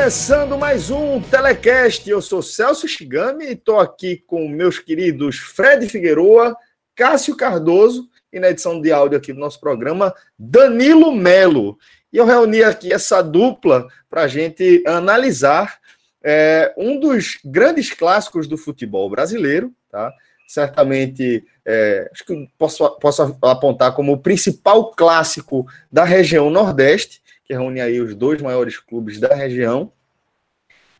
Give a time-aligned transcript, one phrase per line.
[0.00, 2.08] Começando mais um Telecast.
[2.08, 6.56] Eu sou Celso Shigami e estou aqui com meus queridos Fred Figueroa,
[6.96, 11.78] Cássio Cardoso e na edição de áudio aqui do nosso programa, Danilo Melo.
[12.10, 15.78] E eu reuni aqui essa dupla para a gente analisar
[16.24, 20.10] é, um dos grandes clássicos do futebol brasileiro, tá?
[20.48, 27.19] Certamente, é, acho que posso, posso apontar como o principal clássico da região Nordeste
[27.50, 29.92] que reúne aí os dois maiores clubes da região,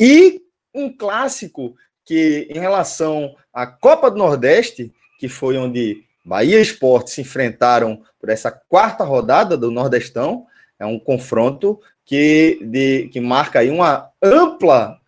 [0.01, 0.43] e
[0.75, 7.21] um clássico que, em relação à Copa do Nordeste, que foi onde Bahia Esporte se
[7.21, 10.45] enfrentaram por essa quarta rodada do Nordestão,
[10.77, 14.99] é um confronto que, de, que marca aí uma ampla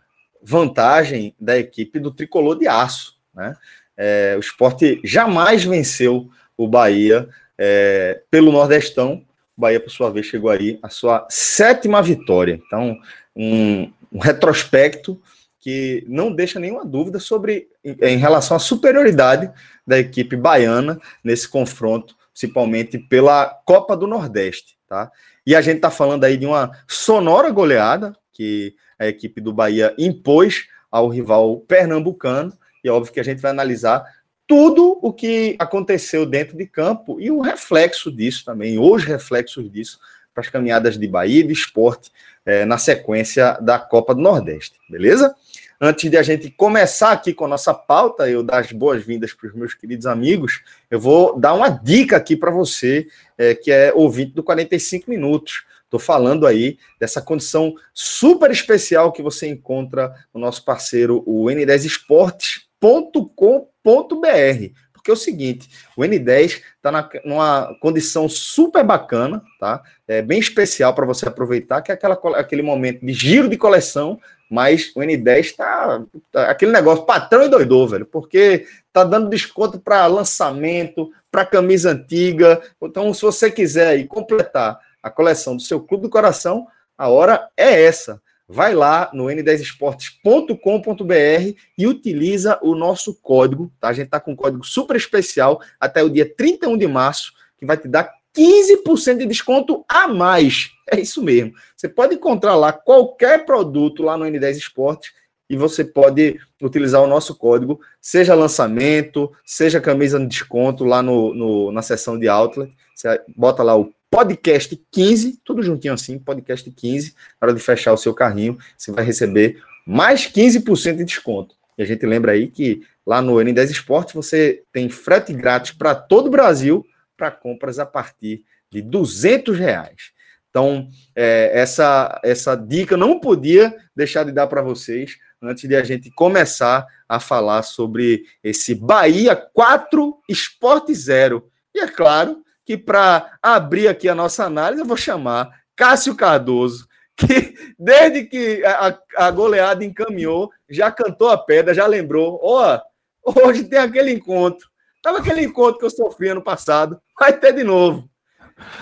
[0.40, 3.16] vantagem da equipe do tricolor de aço.
[3.34, 3.56] Né?
[3.96, 9.24] É, o esporte jamais venceu o Bahia é, pelo Nordestão,
[9.62, 12.60] Bahia, por sua vez, chegou aí a sua sétima vitória.
[12.66, 12.98] Então,
[13.34, 15.20] um, um retrospecto
[15.60, 19.48] que não deixa nenhuma dúvida sobre em relação à superioridade
[19.86, 25.10] da equipe baiana nesse confronto, principalmente pela Copa do Nordeste, tá?
[25.46, 29.94] E a gente está falando aí de uma sonora goleada que a equipe do Bahia
[29.96, 32.52] impôs ao rival pernambucano,
[32.82, 34.04] e é óbvio que a gente vai analisar
[34.52, 39.98] tudo o que aconteceu dentro de campo e o reflexo disso também, os reflexos disso
[40.34, 42.10] para as caminhadas de Bahia e de esporte
[42.44, 45.34] é, na sequência da Copa do Nordeste, beleza?
[45.80, 49.48] Antes de a gente começar aqui com a nossa pauta, eu dar as boas-vindas para
[49.48, 50.60] os meus queridos amigos,
[50.90, 53.06] eu vou dar uma dica aqui para você
[53.38, 55.64] é, que é ouvinte do 45 Minutos.
[55.84, 61.86] Estou falando aí dessa condição super especial que você encontra no nosso parceiro, o N10
[61.86, 64.74] Esportes www.n10.com.br.
[64.92, 69.82] Porque é o seguinte, o N10 está numa condição super bacana, tá?
[70.06, 74.20] É bem especial para você aproveitar, que é aquela, aquele momento de giro de coleção,
[74.48, 79.80] mas o N10 está tá, aquele negócio patrão e doido velho, porque tá dando desconto
[79.80, 82.62] para lançamento, para camisa antiga.
[82.80, 87.48] Então, se você quiser aí completar a coleção do seu clube do coração, a hora
[87.56, 88.21] é essa
[88.52, 93.88] vai lá no n10esportes.com.br e utiliza o nosso código, tá?
[93.88, 97.64] A gente tá com um código super especial até o dia 31 de março, que
[97.64, 100.70] vai te dar 15% de desconto a mais.
[100.90, 101.54] É isso mesmo.
[101.74, 105.12] Você pode encontrar lá qualquer produto lá no N10 Esportes
[105.48, 111.32] e você pode utilizar o nosso código, seja lançamento, seja camisa de desconto lá no,
[111.32, 112.70] no na seção de outlet.
[112.94, 117.94] Você bota lá o podcast 15, tudo juntinho assim, podcast 15, na hora de fechar
[117.94, 121.54] o seu carrinho, você vai receber mais 15% de desconto.
[121.78, 125.94] E a gente lembra aí que lá no N10 Esportes você tem frete grátis para
[125.94, 126.84] todo o Brasil
[127.16, 130.12] para compras a partir de 200 reais.
[130.50, 135.82] Então, é, essa, essa dica não podia deixar de dar para vocês antes de a
[135.82, 141.50] gente começar a falar sobre esse Bahia 4 Esporte 0.
[141.74, 146.88] E é claro, que para abrir aqui a nossa análise, eu vou chamar Cássio Cardoso,
[147.14, 152.40] que desde que a, a goleada encaminhou, já cantou a pedra, já lembrou.
[152.42, 152.80] Ó,
[153.24, 154.66] oh, hoje tem aquele encontro.
[155.02, 158.08] Tava aquele encontro que eu sofri ano passado, vai ter de novo.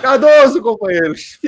[0.01, 1.41] Cardoso, companheiros,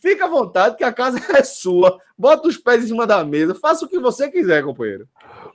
[0.00, 1.98] fica à vontade que a casa é sua.
[2.16, 5.08] Bota os pés em cima da mesa, faça o que você quiser, companheiro.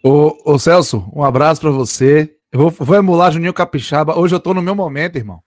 [0.04, 2.36] Ô, ô Celso, um abraço para você.
[2.52, 4.20] Eu vou, vou emular Juninho Capixaba.
[4.20, 5.42] Hoje eu tô no meu momento, irmão.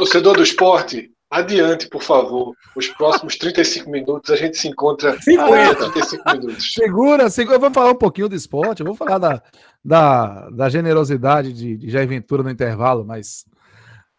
[0.00, 2.54] Torcedor do esporte, adiante, por favor.
[2.74, 6.72] Os próximos 35 minutos a gente se encontra 50, 35 minutos.
[6.72, 7.56] Segura, segura.
[7.56, 9.42] Eu vou falar um pouquinho do esporte, eu vou falar da,
[9.84, 13.44] da, da generosidade de, de Jair Ventura no intervalo, mas.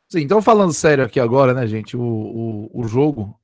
[0.07, 1.97] Sim, então falando sério aqui agora, né, gente?
[1.97, 3.35] O, o, o jogo,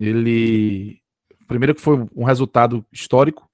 [0.00, 0.98] ele.
[1.46, 3.48] Primeiro que foi um resultado histórico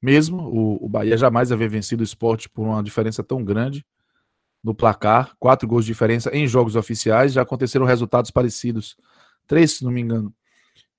[0.00, 0.38] mesmo.
[0.48, 3.84] O, o Bahia jamais havia vencido o esporte por uma diferença tão grande.
[4.62, 7.32] No placar, quatro gols de diferença em jogos oficiais.
[7.32, 8.96] Já aconteceram resultados parecidos,
[9.46, 10.32] três, se não me engano,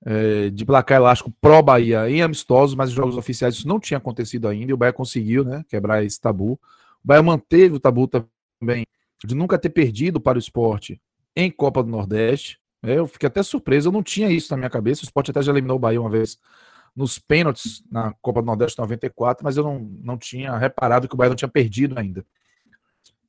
[0.03, 4.47] é, de placar elástico pró-Bahia em amistosos, mas em jogos oficiais isso não tinha acontecido
[4.47, 6.53] ainda e o Bahia conseguiu né, quebrar esse tabu.
[6.53, 8.85] O Bahia manteve o tabu também
[9.23, 10.99] de nunca ter perdido para o esporte
[11.35, 12.59] em Copa do Nordeste.
[12.83, 15.01] É, eu fiquei até surpreso, eu não tinha isso na minha cabeça.
[15.01, 16.39] O esporte até já eliminou o Bahia uma vez
[16.95, 21.17] nos pênaltis na Copa do Nordeste 94, mas eu não, não tinha reparado que o
[21.17, 22.25] Bahia não tinha perdido ainda.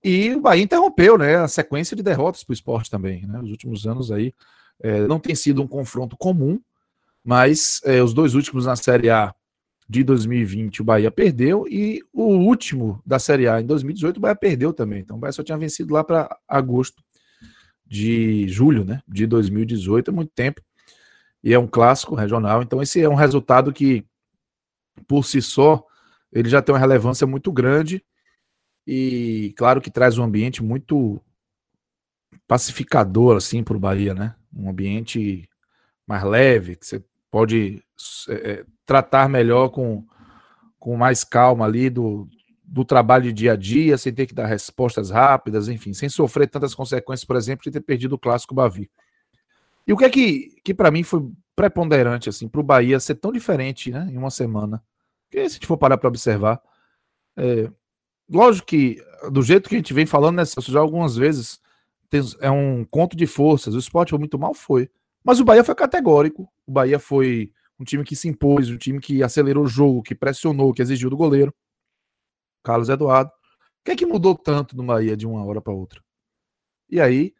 [0.02, 3.24] E o Bahia interrompeu né, a sequência de derrotas para o esporte também.
[3.26, 3.38] Né?
[3.38, 4.34] Nos últimos anos aí
[4.80, 6.60] é, não tem sido um confronto comum,
[7.24, 9.32] mas é, os dois últimos na Série A
[9.88, 14.34] de 2020 o Bahia perdeu e o último da Série A em 2018 o Bahia
[14.34, 15.00] perdeu também.
[15.00, 17.02] Então o Bahia só tinha vencido lá para agosto
[17.86, 20.62] de julho, né, de 2018, é muito tempo.
[21.44, 24.04] E é um clássico regional, então esse é um resultado que
[25.06, 25.84] por si só
[26.32, 28.02] ele já tem uma relevância muito grande
[28.86, 31.20] e claro que traz um ambiente muito
[32.46, 34.34] pacificador assim para o Bahia, né?
[34.54, 35.48] Um ambiente
[36.06, 37.82] mais leve que você pode
[38.28, 40.04] é, tratar melhor com,
[40.78, 42.28] com mais calma ali do,
[42.62, 46.48] do trabalho de dia a dia, sem ter que dar respostas rápidas, enfim, sem sofrer
[46.48, 48.90] tantas consequências, por exemplo, de ter perdido o clássico Bavi.
[49.86, 53.16] E o que é que, que para mim foi preponderante assim para o Bahia ser
[53.16, 54.82] tão diferente, né, em uma semana?
[55.24, 56.60] Porque se a gente for parar para observar,
[57.36, 57.70] é,
[58.28, 61.60] lógico que do jeito que a gente vem falando, né, já algumas vezes
[62.40, 63.74] é um conto de forças.
[63.74, 64.90] O esporte foi muito mal, foi.
[65.24, 66.50] Mas o Bahia foi categórico.
[66.66, 70.14] O Bahia foi um time que se impôs, um time que acelerou o jogo, que
[70.14, 71.54] pressionou, que exigiu do goleiro.
[72.62, 73.30] Carlos Eduardo.
[73.30, 76.02] O que é que mudou tanto no Bahia de uma hora para outra?
[76.88, 77.34] E aí,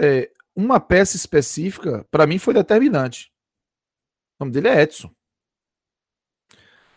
[0.00, 3.32] é, uma peça específica, para mim, foi determinante.
[4.38, 5.12] O nome dele é Edson.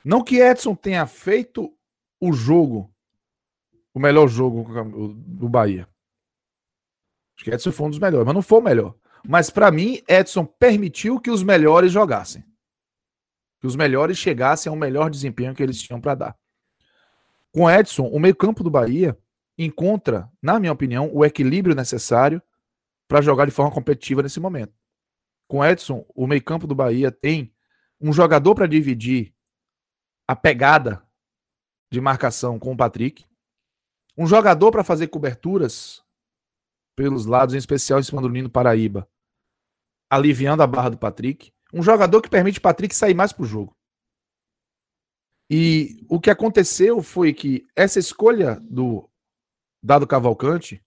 [0.03, 1.75] Não que Edson tenha feito
[2.19, 2.90] o jogo,
[3.93, 4.63] o melhor jogo
[5.13, 5.88] do Bahia.
[7.35, 8.95] Acho que Edson foi um dos melhores, mas não foi o melhor.
[9.27, 12.43] Mas para mim, Edson permitiu que os melhores jogassem.
[13.59, 16.38] Que os melhores chegassem ao melhor desempenho que eles tinham para dar.
[17.51, 19.17] Com Edson, o meio-campo do Bahia
[19.57, 22.41] encontra, na minha opinião, o equilíbrio necessário
[23.07, 24.73] para jogar de forma competitiva nesse momento.
[25.47, 27.53] Com Edson, o meio-campo do Bahia tem
[27.99, 29.33] um jogador para dividir
[30.27, 31.03] a pegada
[31.91, 33.25] de marcação com o Patrick,
[34.17, 36.03] um jogador para fazer coberturas
[36.95, 39.09] pelos lados, em especial em cima do Nino Paraíba,
[40.09, 41.51] aliviando a barra do Patrick.
[41.73, 43.75] Um jogador que permite o Patrick sair mais pro jogo.
[45.49, 49.09] E o que aconteceu foi que essa escolha do
[49.83, 50.81] Dado Cavalcante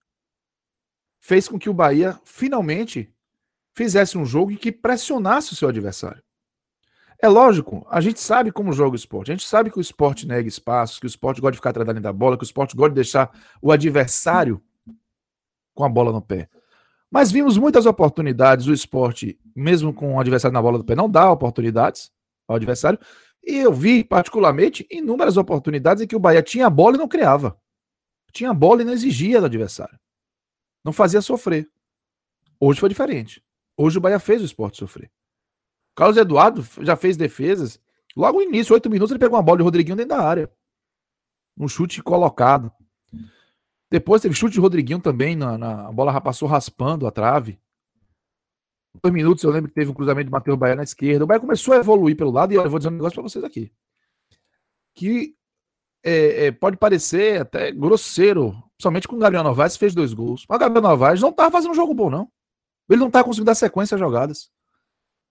[1.20, 3.14] fez com que o Bahia finalmente
[3.76, 6.23] fizesse um jogo em que pressionasse o seu adversário.
[7.20, 9.30] É lógico, a gente sabe como joga o esporte.
[9.30, 12.00] A gente sabe que o esporte nega espaços, que o esporte gosta de ficar atrás
[12.00, 13.30] da bola, que o esporte gosta de deixar
[13.62, 14.62] o adversário
[15.74, 16.48] com a bola no pé.
[17.10, 18.66] Mas vimos muitas oportunidades.
[18.66, 22.10] O esporte, mesmo com o adversário na bola do pé, não dá oportunidades
[22.48, 22.98] ao adversário.
[23.42, 27.08] E eu vi, particularmente, inúmeras oportunidades em que o Bahia tinha a bola e não
[27.08, 27.56] criava.
[28.32, 29.98] Tinha a bola e não exigia do adversário.
[30.84, 31.68] Não fazia sofrer.
[32.58, 33.42] Hoje foi diferente.
[33.76, 35.10] Hoje o Bahia fez o esporte sofrer.
[35.94, 37.80] Carlos Eduardo já fez defesas.
[38.16, 40.50] Logo no início, oito minutos, ele pegou uma bola de Rodriguinho dentro da área.
[41.58, 42.72] Um chute colocado.
[43.90, 47.58] Depois teve chute de Rodriguinho também, na, na, a bola passou raspando a trave.
[49.02, 51.24] Dois minutos eu lembro que teve um cruzamento de Matheus Bahia na esquerda.
[51.24, 53.44] O Bahia começou a evoluir pelo lado e eu vou dizer um negócio para vocês
[53.44, 53.72] aqui.
[54.94, 55.36] Que
[56.02, 60.44] é, é, pode parecer até grosseiro, somente com o Gabriel Novaes fez dois gols.
[60.48, 62.28] Mas o Gabriel Novaes não estava fazendo um jogo bom, não.
[62.88, 64.50] Ele não estava conseguindo dar sequência às jogadas.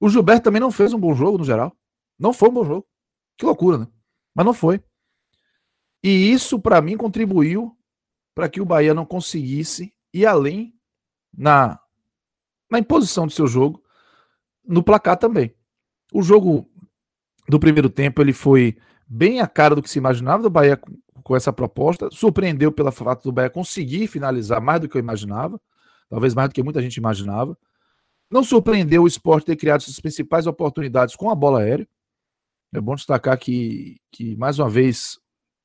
[0.03, 1.73] O Gilberto também não fez um bom jogo, no geral.
[2.19, 2.85] Não foi um bom jogo.
[3.37, 3.87] Que loucura, né?
[4.35, 4.83] Mas não foi.
[6.03, 7.73] E isso, para mim, contribuiu
[8.35, 10.75] para que o Bahia não conseguisse ir além
[11.33, 11.79] na,
[12.69, 13.81] na imposição do seu jogo,
[14.67, 15.55] no placar também.
[16.11, 16.69] O jogo
[17.47, 20.91] do primeiro tempo ele foi bem a cara do que se imaginava do Bahia com,
[21.23, 25.61] com essa proposta, surpreendeu pela fato do Bahia conseguir finalizar mais do que eu imaginava,
[26.09, 27.57] talvez mais do que muita gente imaginava.
[28.33, 31.87] Não surpreendeu o esporte ter criado suas principais oportunidades com a bola aérea.
[32.73, 35.19] É bom destacar que, que mais uma vez,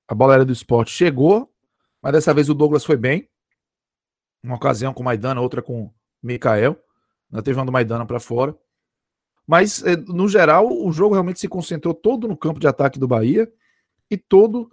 [0.06, 1.50] a bola aérea do esporte chegou
[2.02, 3.26] mas dessa vez o Douglas foi bem.
[4.42, 6.78] Uma ocasião com o Maidana, outra com o Mikael.
[7.32, 8.54] Ainda teve uma do Maidana para fora.
[9.46, 13.08] Mas, eh, no geral, o jogo realmente se concentrou todo no campo de ataque do
[13.08, 13.50] Bahia
[14.10, 14.70] e todo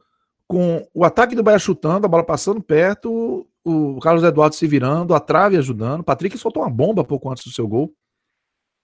[0.48, 5.16] com o ataque do Bahia chutando, a bola passando perto, o Carlos Eduardo se virando,
[5.16, 6.02] a trave ajudando.
[6.02, 7.92] O Patrick soltou uma bomba pouco antes do seu gol.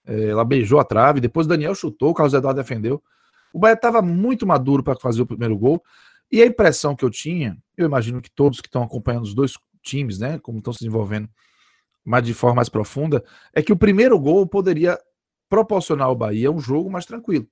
[0.04, 3.02] É, ela beijou a trave, depois o Daniel chutou, o Carlos Eduardo defendeu.
[3.52, 5.82] O Bahia estava muito maduro para fazer o primeiro gol.
[6.30, 9.52] E a impressão que eu tinha, eu imagino que todos que estão acompanhando os dois
[9.82, 11.28] times, né, como estão se desenvolvendo,
[12.04, 14.98] mas de forma mais profunda, é que o primeiro gol poderia
[15.48, 17.46] proporcionar ao Bahia um jogo mais tranquilo.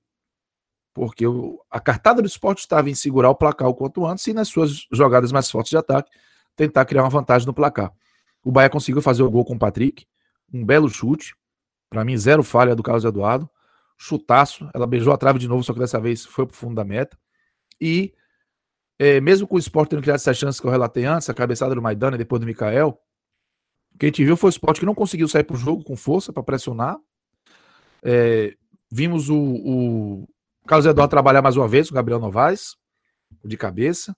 [0.93, 4.33] Porque o, a cartada do esporte estava em segurar o placar o quanto antes e
[4.33, 6.11] nas suas jogadas mais fortes de ataque
[6.55, 7.91] tentar criar uma vantagem no placar.
[8.43, 10.05] O Bahia conseguiu fazer o gol com o Patrick,
[10.53, 11.35] um belo chute,
[11.89, 13.49] para mim zero falha do Carlos Eduardo,
[13.97, 16.83] chutaço, ela beijou a trave de novo, só que dessa vez foi pro fundo da
[16.83, 17.17] meta.
[17.79, 18.13] E
[18.97, 21.73] é, mesmo com o esporte tendo criado essas chances que eu relatei antes, a cabeçada
[21.73, 22.99] do Maidana e depois do Mikael,
[23.93, 25.95] o que a gente viu foi o esporte que não conseguiu sair pro jogo com
[25.95, 26.97] força para pressionar.
[28.03, 28.55] É,
[28.91, 30.27] vimos o, o
[30.67, 32.75] Carlos Eduardo trabalhar mais uma vez com o Gabriel Novaes,
[33.43, 34.15] de cabeça.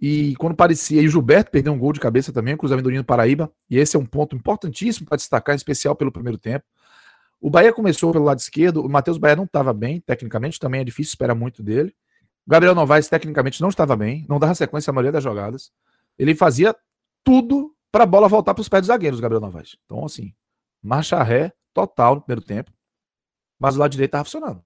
[0.00, 3.52] E quando parecia, e o Gilberto perdeu um gol de cabeça também, cruzamento do Paraíba,
[3.68, 6.64] e esse é um ponto importantíssimo para destacar, em especial pelo primeiro tempo.
[7.40, 10.84] O Bahia começou pelo lado esquerdo, o Matheus Bahia não estava bem, tecnicamente, também é
[10.84, 11.94] difícil esperar muito dele.
[12.46, 15.72] O Gabriel Novaes, tecnicamente, não estava bem, não dava sequência à maioria das jogadas.
[16.16, 16.74] Ele fazia
[17.24, 19.76] tudo para a bola voltar para os pés dos zagueiros, Gabriel Novaes.
[19.84, 20.32] Então, assim,
[20.82, 22.72] marcha ré total no primeiro tempo,
[23.58, 24.62] mas o lado direito estava funcionando.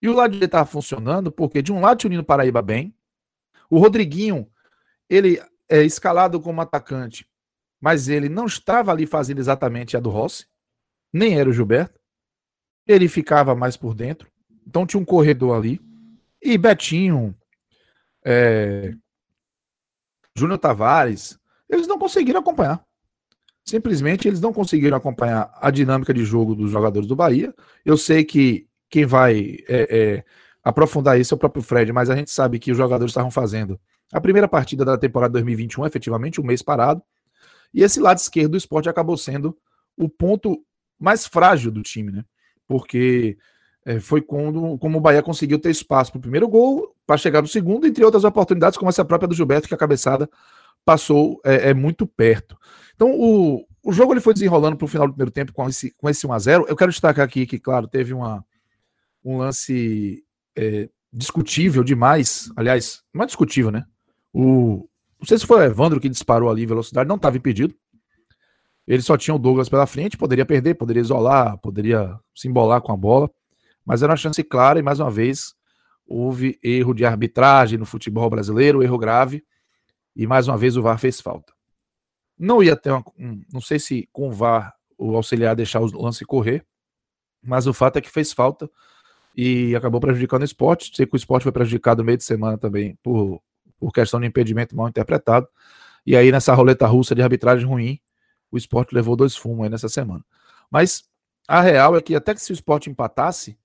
[0.00, 2.94] E o lado direito estava funcionando porque, de um lado, tinha o Nino Paraíba bem,
[3.68, 4.48] o Rodriguinho,
[5.08, 7.28] ele é escalado como atacante,
[7.80, 10.46] mas ele não estava ali fazendo exatamente a do Rossi,
[11.12, 11.98] nem era o Gilberto.
[12.86, 14.30] Ele ficava mais por dentro.
[14.66, 15.80] Então tinha um corredor ali.
[16.40, 17.34] E Betinho,
[18.24, 18.94] é,
[20.34, 21.38] Júnior Tavares,
[21.68, 22.84] eles não conseguiram acompanhar.
[23.64, 27.54] Simplesmente eles não conseguiram acompanhar a dinâmica de jogo dos jogadores do Bahia.
[27.84, 30.24] Eu sei que quem vai é, é,
[30.62, 33.78] aprofundar isso é o próprio Fred, mas a gente sabe que os jogadores estavam fazendo
[34.12, 37.02] a primeira partida da temporada 2021, efetivamente, um mês parado,
[37.72, 39.56] e esse lado esquerdo do esporte acabou sendo
[39.96, 40.62] o ponto
[40.98, 42.24] mais frágil do time, né?
[42.66, 43.36] Porque
[43.84, 47.42] é, foi quando como o Bahia conseguiu ter espaço para o primeiro gol, para chegar
[47.42, 50.28] no segundo, entre outras oportunidades, como essa própria do Gilberto, que a cabeçada
[50.84, 52.56] passou é, é muito perto.
[52.94, 55.90] Então, o, o jogo ele foi desenrolando para o final do primeiro tempo com esse,
[55.92, 56.66] com esse 1x0.
[56.68, 58.44] Eu quero destacar aqui que, claro, teve uma,
[59.24, 60.24] um lance
[60.56, 62.50] é, discutível demais.
[62.56, 63.84] Aliás, não é discutível, né?
[64.32, 67.74] O, não sei se foi o Evandro que disparou ali velocidade, não estava impedido.
[68.86, 72.92] Ele só tinha o Douglas pela frente, poderia perder, poderia isolar, poderia se embolar com
[72.92, 73.30] a bola,
[73.84, 75.54] mas era uma chance clara e mais uma vez
[76.06, 79.44] houve erro de arbitragem no futebol brasileiro, erro grave,
[80.16, 81.52] e mais uma vez o VAR fez falta.
[82.38, 86.02] Não ia ter uma, um, não sei se com o VAR o auxiliar deixar o
[86.02, 86.66] lance correr,
[87.42, 88.70] mas o fato é que fez falta
[89.40, 90.90] e acabou prejudicando o esporte.
[90.92, 93.40] Sei que o esporte foi prejudicado no meio de semana também por,
[93.78, 95.46] por questão de impedimento mal interpretado.
[96.04, 98.00] E aí, nessa roleta russa de arbitragem ruim,
[98.50, 100.24] o esporte levou dois fumos aí nessa semana.
[100.68, 101.04] Mas
[101.46, 103.56] a real é que até que se o esporte empatasse,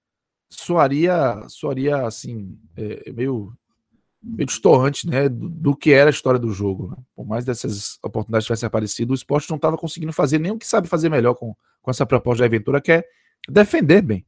[0.47, 3.51] soaria, soaria assim, é, meio,
[4.21, 6.91] meio distorante né, do, do, que era a história do jogo.
[6.91, 6.97] Né?
[7.15, 10.67] Por mais dessas oportunidades tivessem aparecido, o esporte não estava conseguindo fazer nem o que
[10.67, 13.03] sabe fazer melhor com, com essa proposta de aventura, que é
[13.49, 14.23] defender bem.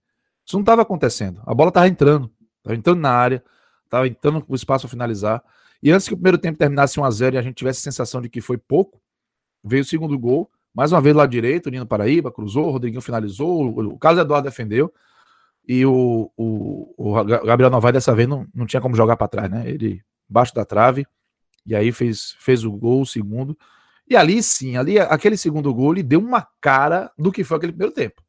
[0.45, 1.41] Isso não estava acontecendo.
[1.45, 3.43] A bola estava entrando, estava entrando na área,
[3.83, 5.43] estava entrando com o espaço para finalizar.
[5.81, 7.83] E antes que o primeiro tempo terminasse 1 a 0 e a gente tivesse a
[7.83, 9.01] sensação de que foi pouco,
[9.63, 10.49] veio o segundo gol.
[10.73, 14.93] Mais uma vez lá direito, Nino Paraíba cruzou, o Rodriguinho finalizou, o Carlos Eduardo defendeu.
[15.67, 19.49] E o, o, o Gabriel Novaes dessa vez não, não tinha como jogar para trás,
[19.49, 19.67] né?
[19.67, 21.07] Ele baixo da trave,
[21.65, 23.57] e aí fez, fez o gol, o segundo.
[24.07, 27.71] E ali sim, ali aquele segundo gol, ele deu uma cara do que foi aquele
[27.71, 28.21] primeiro tempo.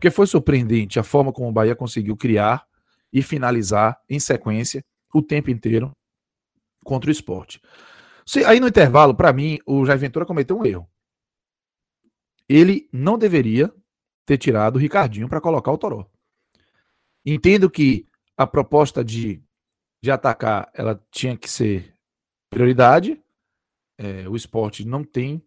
[0.00, 2.66] Porque foi surpreendente a forma como o Bahia conseguiu criar
[3.12, 5.94] e finalizar em sequência o tempo inteiro
[6.82, 7.60] contra o esporte.
[8.46, 10.88] Aí no intervalo, para mim, o Jair Ventura cometeu um erro.
[12.48, 13.70] Ele não deveria
[14.24, 16.06] ter tirado o Ricardinho para colocar o Toró.
[17.22, 19.42] Entendo que a proposta de,
[20.02, 21.94] de atacar ela tinha que ser
[22.48, 23.22] prioridade.
[23.98, 25.44] É, o esporte não tem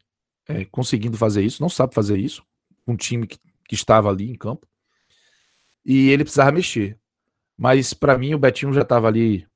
[0.47, 2.45] é, conseguindo fazer isso, não sabe fazer isso.
[2.85, 4.67] Um time que que estava ali em campo.
[5.85, 6.97] E ele precisava mexer.
[7.57, 9.47] Mas para mim o Betinho já estava ali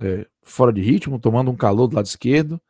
[0.00, 2.60] é, fora de ritmo, tomando um calor do lado esquerdo.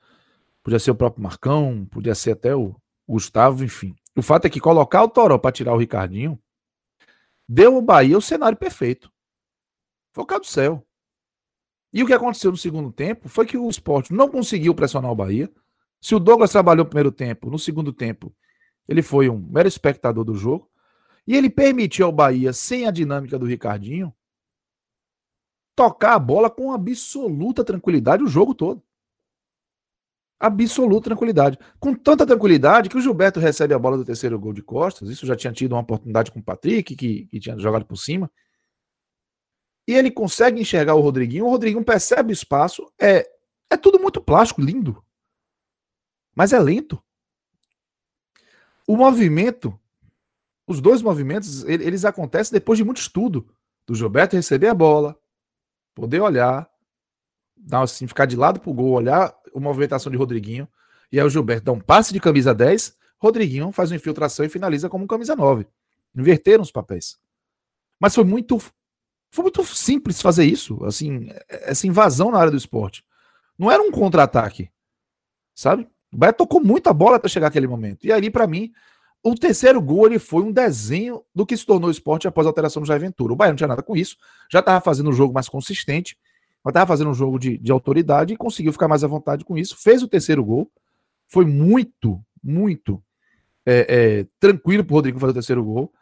[0.63, 2.75] Podia ser o próprio Marcão, podia ser até o
[3.09, 3.95] Gustavo, enfim.
[4.17, 6.39] O fato é que colocar o Toró para tirar o Ricardinho
[7.49, 9.13] deu ao Bahia o cenário perfeito.
[10.13, 10.87] Foi o do céu.
[11.93, 15.15] E o que aconteceu no segundo tempo foi que o esporte não conseguiu pressionar o
[15.15, 15.51] Bahia.
[16.01, 18.35] Se o Douglas trabalhou no primeiro tempo, no segundo tempo,
[18.89, 20.71] ele foi um mero espectador do jogo.
[21.27, 24.15] E ele permitiu ao Bahia, sem a dinâmica do Ricardinho,
[25.75, 28.83] tocar a bola com absoluta tranquilidade o jogo todo.
[30.39, 31.59] Absoluta tranquilidade.
[31.81, 35.09] Com tanta tranquilidade que o Gilberto recebe a bola do terceiro gol de costas.
[35.09, 38.31] Isso já tinha tido uma oportunidade com o Patrick, que, que tinha jogado por cima.
[39.87, 43.27] e ele consegue enxergar o Rodriguinho, o Rodriguinho percebe o espaço, é,
[43.71, 45.03] é tudo muito plástico, lindo.
[46.35, 47.03] Mas é lento.
[48.87, 49.79] O movimento,
[50.67, 53.49] os dois movimentos, eles acontecem depois de muito estudo.
[53.87, 55.19] Do Gilberto receber a bola,
[55.95, 56.69] poder olhar,
[57.57, 60.69] dar assim, ficar de lado pro gol, olhar a movimentação de Rodriguinho,
[61.13, 64.49] e aí o Gilberto dá um passe de camisa 10, Rodriguinho faz uma infiltração e
[64.49, 65.67] finaliza como camisa 9.
[66.17, 67.19] Inverteram os papéis.
[68.01, 68.59] Mas foi muito
[69.31, 73.05] foi muito simples fazer isso, assim, essa invasão na área do esporte.
[73.59, 74.71] Não era um contra-ataque,
[75.53, 75.89] sabe?
[76.15, 78.07] O Bahia tocou muita bola até chegar aquele momento.
[78.07, 78.73] E ali, para mim,
[79.21, 82.51] o terceiro gol ele foi um desenho do que se tornou o esporte após a
[82.51, 83.33] alteração do Jair Ventura.
[83.33, 84.17] O Bahia não tinha nada com isso,
[84.51, 86.17] já estava fazendo um jogo mais consistente,
[86.65, 89.59] já estava fazendo um jogo de, de autoridade e conseguiu ficar mais à vontade com
[89.59, 89.77] isso.
[89.77, 90.71] Fez o terceiro gol,
[91.27, 93.03] foi muito, muito
[93.67, 95.93] é, é, tranquilo para o Rodrigo fazer o terceiro gol.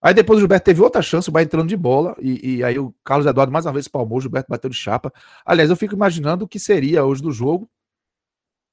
[0.00, 2.78] Aí depois o Gilberto teve outra chance, o Bahia entrando de bola, e, e, aí
[2.78, 5.12] o Carlos Eduardo mais uma vez palmou, o Gilberto bateu de chapa.
[5.44, 7.68] Aliás, eu fico imaginando o que seria hoje do jogo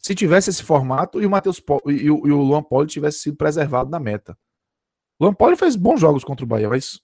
[0.07, 3.35] se tivesse esse formato e o Matheus e, o, e o Luan Poli tivesse sido
[3.35, 4.37] preservado na meta.
[5.19, 7.01] O Luan Poli fez bons jogos contra o Bahia, mas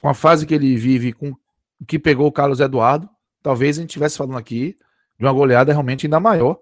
[0.00, 3.10] com a fase que ele vive, com o que pegou o Carlos Eduardo,
[3.42, 4.78] talvez a gente estivesse falando aqui
[5.18, 6.60] de uma goleada realmente ainda maior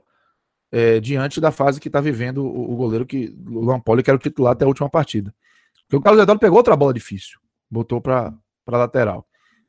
[0.71, 4.09] é, diante da fase que está vivendo o, o, goleiro que o Luan Poli, que
[4.09, 5.35] era o titular até a última partida.
[5.83, 7.39] Porque o Carlos Eduardo pegou outra bola difícil,
[7.71, 8.33] botou para
[8.67, 9.27] lateral.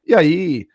[0.07, 0.65] E aí,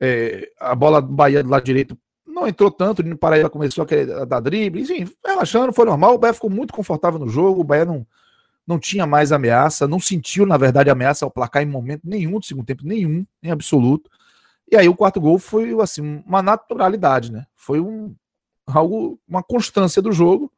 [0.00, 1.96] é, a bola do Bahia do lado direito
[2.38, 6.14] não entrou tanto, o Paraíba começou a querer dar drible, enfim, relaxando, foi normal.
[6.14, 8.06] O Bahia ficou muito confortável no jogo, o Bahia não,
[8.66, 12.44] não tinha mais ameaça, não sentiu, na verdade, ameaça ao placar em momento nenhum do
[12.44, 14.10] segundo tempo, nenhum, em absoluto.
[14.70, 17.46] E aí o quarto gol foi, assim, uma naturalidade, né?
[17.56, 18.14] Foi um,
[18.66, 20.52] algo, uma constância do jogo.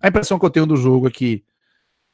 [0.00, 1.44] A impressão que eu tenho do jogo é que,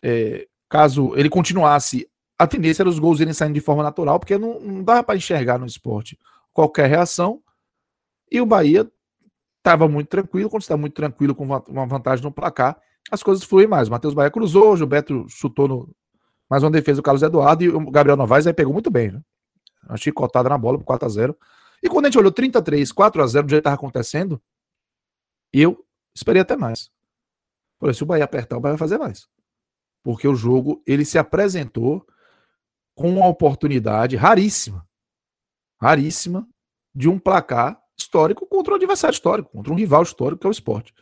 [0.02, 2.08] é, caso ele continuasse,
[2.38, 5.16] a tendência era os gols irem saindo de forma natural, porque não, não dava para
[5.16, 6.18] enxergar no esporte
[6.52, 7.40] qualquer reação.
[8.30, 8.90] E o Bahia
[9.66, 10.48] estava muito tranquilo.
[10.48, 12.80] Quando está muito tranquilo com uma vantagem no placar,
[13.10, 13.88] as coisas fluem mais.
[13.88, 15.96] O Matheus Bahia cruzou, o Gilberto chutou no,
[16.48, 19.10] mais uma defesa do Carlos Eduardo e o Gabriel Novaes aí pegou muito bem.
[19.10, 19.20] Né?
[19.88, 21.36] Uma chicotada na bola por 4x0.
[21.82, 24.40] E quando a gente olhou 33, 4x0 do jeito que estava acontecendo,
[25.52, 26.90] eu esperei até mais.
[27.78, 29.28] Falei, se o Bahia apertar, o Bahia vai fazer mais.
[30.02, 32.06] Porque o jogo, ele se apresentou
[32.94, 34.86] com uma oportunidade raríssima,
[35.78, 36.48] raríssima,
[36.94, 40.52] de um placar histórico contra um adversário histórico, contra um rival histórico que é o
[40.52, 40.94] esporte.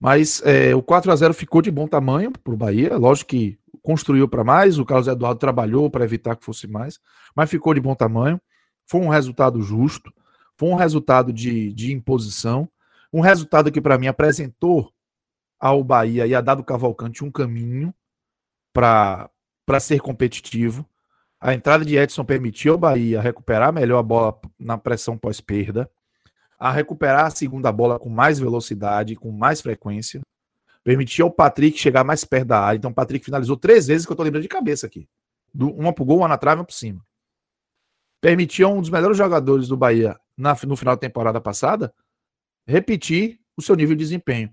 [0.00, 2.96] Mas é, o 4 a 0 ficou de bom tamanho para o Bahia.
[2.96, 7.00] Lógico que construiu para mais, o Carlos Eduardo trabalhou para evitar que fosse mais,
[7.34, 8.40] mas ficou de bom tamanho.
[8.86, 10.12] Foi um resultado justo,
[10.56, 12.68] foi um resultado de, de imposição,
[13.12, 14.92] um resultado que para mim apresentou
[15.58, 17.92] ao Bahia e a Dado Cavalcante um caminho
[18.72, 19.30] para
[19.80, 20.86] ser competitivo.
[21.40, 25.90] A entrada de Edson permitiu ao Bahia recuperar melhor a bola na pressão pós-perda
[26.58, 30.20] a recuperar a segunda bola com mais velocidade, com mais frequência.
[30.82, 32.78] Permitiu ao Patrick chegar mais perto da área.
[32.78, 35.08] Então o Patrick finalizou três vezes que eu tô lembrando de cabeça aqui.
[35.54, 37.04] Uma pro gol, uma na trave, uma por cima.
[38.20, 41.92] Permitiu a um dos melhores jogadores do Bahia na, no final da temporada passada
[42.66, 44.50] repetir o seu nível de desempenho.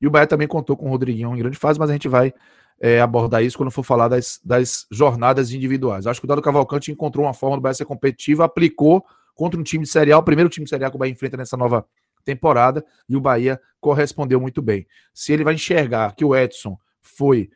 [0.00, 2.32] E o Bahia também contou com o Rodriguinho em grande fase, mas a gente vai
[2.80, 6.06] é, abordar isso quando for falar das, das jornadas individuais.
[6.06, 9.04] Acho que o Dado Cavalcante encontrou uma forma do Bahia ser competitivo, aplicou
[9.38, 11.12] contra um time de Série A, o primeiro time de Série A que o Bahia
[11.12, 11.86] enfrenta nessa nova
[12.24, 14.84] temporada, e o Bahia correspondeu muito bem.
[15.14, 17.48] Se ele vai enxergar que o Edson foi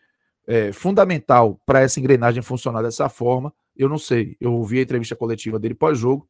[0.46, 4.36] é, fundamental para essa engrenagem funcionar dessa forma, eu não sei.
[4.40, 6.28] Eu ouvi a entrevista coletiva dele pós-jogo,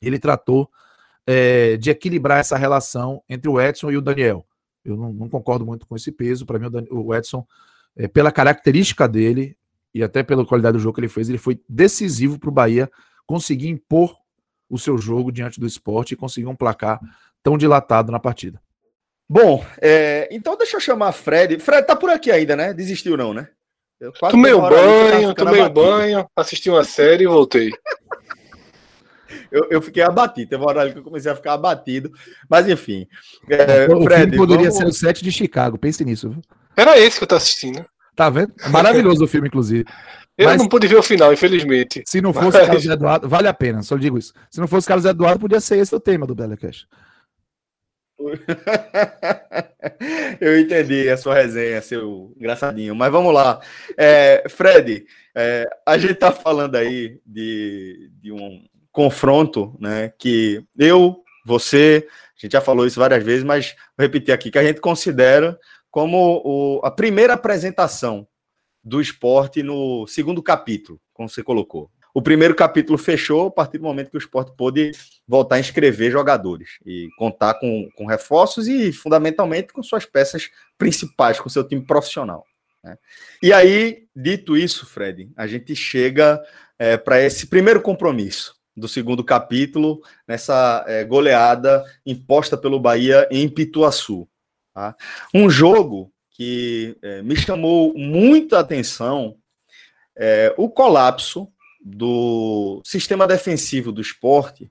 [0.00, 0.70] ele tratou
[1.26, 4.46] é, de equilibrar essa relação entre o Edson e o Daniel.
[4.84, 6.46] Eu não, não concordo muito com esse peso.
[6.46, 7.44] Para mim, o, Edson,
[7.96, 9.56] é, pela característica dele
[9.92, 12.88] e até pela qualidade do jogo que ele fez, ele foi decisivo para o Bahia
[13.26, 14.16] conseguir impor
[14.68, 17.00] o seu jogo diante do esporte e conseguir um placar
[17.42, 18.60] tão dilatado na partida.
[19.28, 21.58] Bom, é, então deixa eu chamar Fred.
[21.58, 22.72] Fred tá por aqui ainda, né?
[22.72, 23.48] Desistiu não, né?
[24.30, 27.72] tomei um banho, tomei um banho, assisti uma série e voltei.
[29.50, 30.50] eu, eu fiquei abatido.
[30.50, 32.12] Teve uma hora que eu comecei a ficar abatido.
[32.48, 33.06] Mas enfim.
[33.48, 34.76] É, o Fred, poderia vamos...
[34.76, 36.30] ser o set de Chicago, pense nisso.
[36.30, 36.42] Viu?
[36.76, 37.84] Era esse que eu tô assistindo.
[38.18, 38.52] Tá vendo?
[38.72, 39.84] Maravilhoso o filme, inclusive.
[40.36, 42.02] Eu Mas, não pude ver o final, infelizmente.
[42.04, 42.66] Se não fosse Mas...
[42.66, 44.34] Carlos Eduardo, vale a pena, só digo isso.
[44.50, 46.88] Se não fosse Carlos Eduardo, podia ser esse o tema do Belecast.
[50.40, 52.92] Eu entendi a sua resenha, seu engraçadinho.
[52.92, 53.60] Mas vamos lá.
[53.96, 60.12] É, Fred, é, a gente tá falando aí de, de um confronto, né?
[60.18, 64.58] Que eu, você, a gente já falou isso várias vezes, mas vou repetir aqui, que
[64.58, 65.56] a gente considera
[65.90, 68.26] como o, a primeira apresentação
[68.82, 71.90] do esporte no segundo capítulo, como você colocou.
[72.14, 74.92] o primeiro capítulo fechou a partir do momento que o esporte pôde
[75.26, 81.38] voltar a inscrever jogadores e contar com, com reforços e, fundamentalmente, com suas peças principais,
[81.38, 82.44] com seu time profissional.
[82.82, 82.96] Né?
[83.42, 86.42] E aí, dito isso, Fred, a gente chega
[86.78, 93.48] é, para esse primeiro compromisso do segundo capítulo, nessa é, goleada imposta pelo Bahia em
[93.48, 94.28] Pituaçu.
[94.78, 94.94] Tá?
[95.34, 99.34] Um jogo que é, me chamou muita atenção
[100.16, 101.48] é, o colapso
[101.84, 104.70] do sistema defensivo do esporte,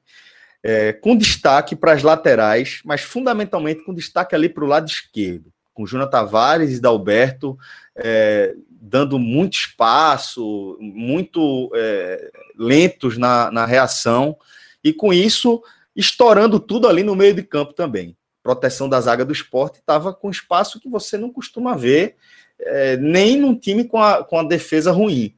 [0.63, 5.51] é, com destaque para as laterais, mas fundamentalmente com destaque ali para o lado esquerdo,
[5.73, 7.57] com Júnior Tavares e Dalberto
[7.93, 14.37] é, dando muito espaço, muito é, lentos na, na reação,
[14.81, 15.61] e com isso
[15.93, 18.15] estourando tudo ali no meio de campo também.
[18.47, 22.15] Proteção da zaga do esporte estava com espaço que você não costuma ver,
[22.57, 25.37] é, nem num time com a, com a defesa ruim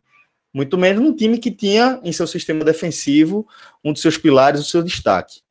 [0.54, 3.48] muito menos num time que tinha em seu sistema defensivo
[3.84, 5.42] um dos seus pilares, o seu destaque.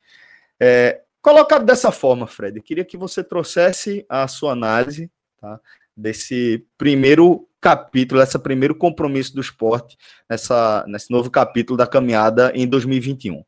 [0.59, 5.59] É, colocado dessa forma, Fred, queria que você trouxesse a sua análise tá,
[5.95, 9.97] desse primeiro capítulo, desse primeiro compromisso do esporte,
[10.29, 13.43] nessa, nesse novo capítulo da caminhada em 2021.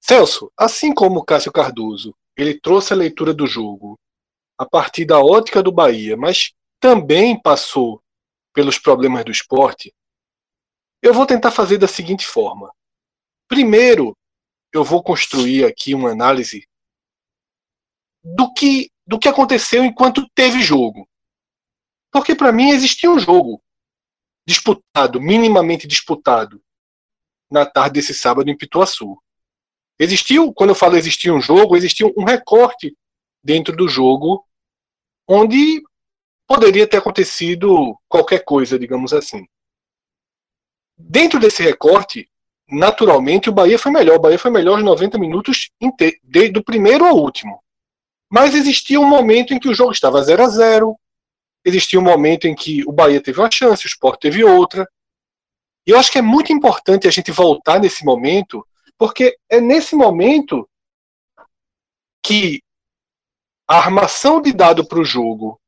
[0.00, 3.98] Celso, assim como Cássio Cardoso, ele trouxe a leitura do jogo
[4.58, 8.02] a partir da ótica do Bahia, mas também passou
[8.52, 9.94] pelos problemas do esporte,
[11.00, 12.72] eu vou tentar fazer da seguinte forma.
[13.48, 14.16] Primeiro,
[14.72, 16.66] eu vou construir aqui uma análise
[18.22, 21.08] do que, do que aconteceu enquanto teve jogo.
[22.10, 23.62] Porque para mim existia um jogo
[24.46, 26.62] disputado, minimamente disputado,
[27.50, 29.20] na tarde desse sábado em Pituaçu.
[29.98, 32.96] Existiu, quando eu falo existia um jogo, existia um recorte
[33.42, 34.44] dentro do jogo
[35.28, 35.82] onde
[36.46, 39.46] poderia ter acontecido qualquer coisa, digamos assim.
[40.98, 42.28] Dentro desse recorte,
[42.68, 44.16] naturalmente, o Bahia foi melhor.
[44.16, 45.70] O Bahia foi melhor os 90 minutos
[46.52, 47.62] do primeiro ao último.
[48.30, 50.96] Mas existia um momento em que o jogo estava 0 a 0
[51.64, 54.88] existia um momento em que o Bahia teve uma chance, o Sport teve outra.
[55.86, 58.66] E eu acho que é muito importante a gente voltar nesse momento,
[59.02, 60.70] porque é nesse momento
[62.24, 62.62] que
[63.68, 65.60] a armação de dado para o jogo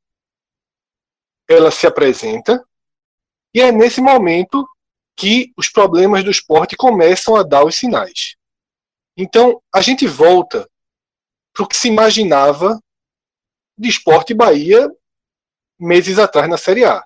[1.45, 2.65] ela se apresenta,
[3.53, 4.65] e é nesse momento
[5.17, 8.37] que os problemas do esporte começam a dar os sinais.
[9.17, 10.65] Então, a gente volta
[11.53, 12.81] para o que se imaginava
[13.77, 14.89] de esporte Bahia
[15.77, 17.05] meses atrás na Série A.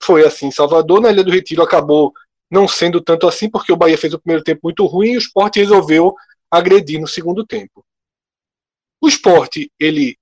[0.00, 2.14] Foi assim Salvador, na Ilha do Retiro acabou
[2.50, 5.18] não sendo tanto assim, porque o Bahia fez o primeiro tempo muito ruim e o
[5.18, 6.14] esporte resolveu
[6.50, 7.84] agredir no segundo tempo.
[9.00, 10.18] O esporte, ele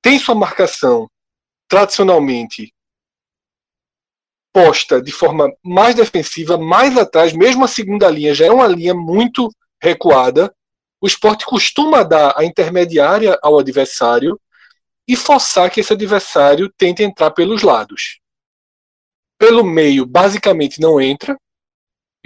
[0.00, 1.10] tem sua marcação
[1.68, 2.72] tradicionalmente
[4.52, 8.94] posta de forma mais defensiva, mais atrás, mesmo a segunda linha já é uma linha
[8.94, 9.48] muito
[9.80, 10.52] recuada.
[11.00, 14.40] O esporte costuma dar a intermediária ao adversário
[15.06, 18.20] e forçar que esse adversário tente entrar pelos lados.
[19.38, 21.38] Pelo meio, basicamente não entra.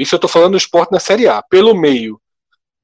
[0.02, 1.40] Isso eu estou falando do esporte na Série A.
[1.40, 2.20] Pelo meio,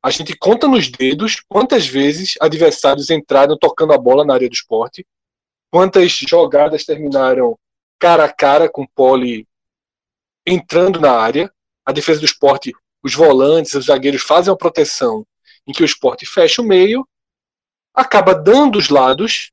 [0.01, 4.53] a gente conta nos dedos quantas vezes adversários entraram tocando a bola na área do
[4.53, 5.05] esporte,
[5.69, 7.59] quantas jogadas terminaram
[7.99, 9.45] cara a cara com o
[10.47, 11.53] entrando na área.
[11.85, 15.27] A defesa do esporte, os volantes, os zagueiros fazem uma proteção
[15.67, 17.05] em que o esporte fecha o meio,
[17.93, 19.51] acaba dando os lados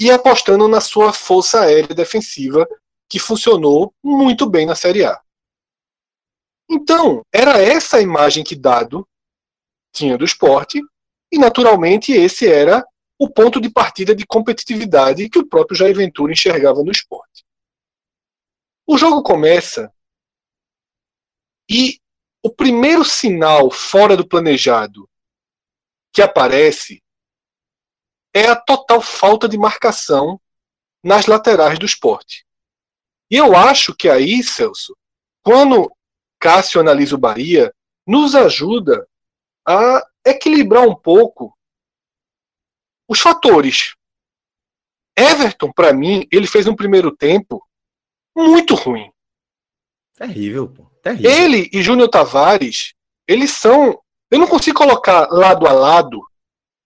[0.00, 2.66] e apostando na sua força aérea defensiva,
[3.10, 5.20] que funcionou muito bem na Série A.
[6.68, 9.08] Então, era essa a imagem que Dado
[9.92, 10.80] tinha do esporte,
[11.32, 12.84] e naturalmente esse era
[13.18, 17.44] o ponto de partida de competitividade que o próprio Jair Ventura enxergava no esporte.
[18.86, 19.92] O jogo começa
[21.68, 22.00] e
[22.42, 25.08] o primeiro sinal fora do planejado
[26.12, 27.02] que aparece
[28.34, 30.40] é a total falta de marcação
[31.02, 32.46] nas laterais do esporte.
[33.30, 34.96] E eu acho que aí, Celso,
[35.42, 35.90] quando
[36.38, 37.72] Cássio analisa o Bahia,
[38.06, 39.06] nos ajuda
[39.66, 41.56] a equilibrar um pouco
[43.08, 43.94] os fatores.
[45.16, 47.62] Everton, para mim, ele fez um primeiro tempo
[48.36, 49.10] muito ruim.
[50.14, 50.84] Terrível, pô.
[51.02, 51.30] Terrível.
[51.30, 52.94] Ele e Júnior Tavares,
[53.26, 54.00] eles são.
[54.30, 56.20] Eu não consigo colocar lado a lado,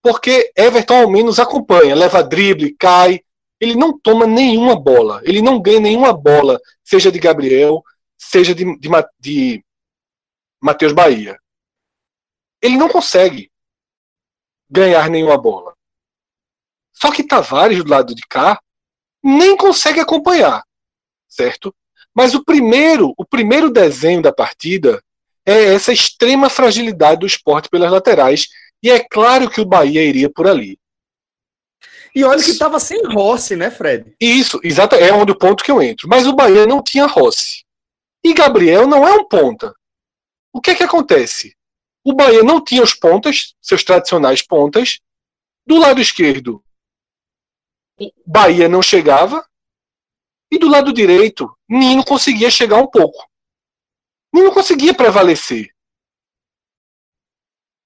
[0.03, 3.21] porque Everton ao menos acompanha, leva drible, cai.
[3.61, 5.21] Ele não toma nenhuma bola.
[5.25, 7.83] Ele não ganha nenhuma bola, seja de Gabriel,
[8.31, 9.65] seja de, de, de
[10.61, 11.39] Matheus Bahia.
[12.61, 13.51] Ele não consegue
[14.71, 15.75] ganhar nenhuma bola.
[16.93, 18.61] Só que Tavares, do lado de cá,
[19.23, 20.63] nem consegue acompanhar,
[21.29, 21.75] certo?
[22.15, 25.03] Mas o primeiro, o primeiro desenho da partida
[25.45, 28.47] é essa extrema fragilidade do esporte pelas laterais.
[28.83, 30.79] E é claro que o Bahia iria por ali.
[32.15, 34.15] E olha que estava sem Rossi, né, Fred?
[34.21, 36.09] Isso, exato, é onde o ponto que eu entro.
[36.09, 37.65] Mas o Bahia não tinha Rossi.
[38.25, 39.75] E Gabriel não é um ponta.
[40.53, 41.57] O que é que acontece?
[42.05, 45.01] O Bahia não tinha os pontas, seus tradicionais pontas.
[45.67, 46.65] Do lado esquerdo,
[48.27, 49.47] Bahia não chegava.
[50.51, 53.27] E do lado direito, Nino conseguia chegar um pouco.
[54.33, 55.75] Nino conseguia prevalecer.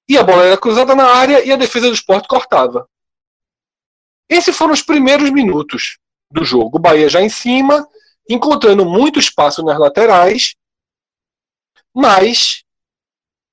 [0.09, 2.89] E a bola era cruzada na área e a defesa do esporte cortava.
[4.29, 5.99] Esses foram os primeiros minutos
[6.31, 6.79] do jogo.
[6.79, 7.89] O Bahia já em cima,
[8.29, 10.55] encontrando muito espaço nas laterais,
[11.95, 12.65] mas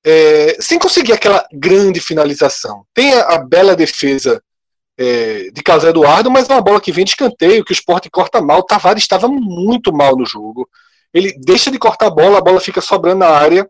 [0.06, 2.86] é, sem conseguir aquela grande finalização.
[2.94, 4.44] Tem a, a bela defesa
[4.98, 8.10] é, de Carlos Eduardo, mas é uma bola que vem de escanteio, que o esporte
[8.10, 8.64] corta mal.
[8.64, 10.70] Tavares estava muito mal no jogo.
[11.14, 13.70] Ele deixa de cortar a bola, a bola fica sobrando na área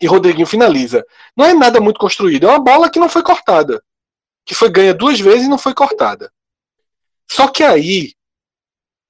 [0.00, 1.04] e Rodriguinho finaliza.
[1.36, 3.82] Não é nada muito construído, é uma bola que não foi cortada.
[4.44, 6.32] Que foi ganha duas vezes e não foi cortada.
[7.30, 8.15] Só que aí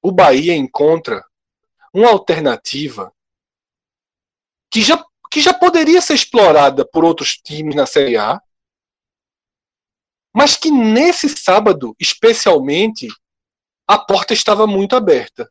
[0.07, 1.27] o Bahia encontra
[1.93, 3.13] uma alternativa
[4.71, 8.41] que já, que já poderia ser explorada por outros times na Série A,
[10.33, 13.09] mas que nesse sábado, especialmente,
[13.85, 15.51] a porta estava muito aberta,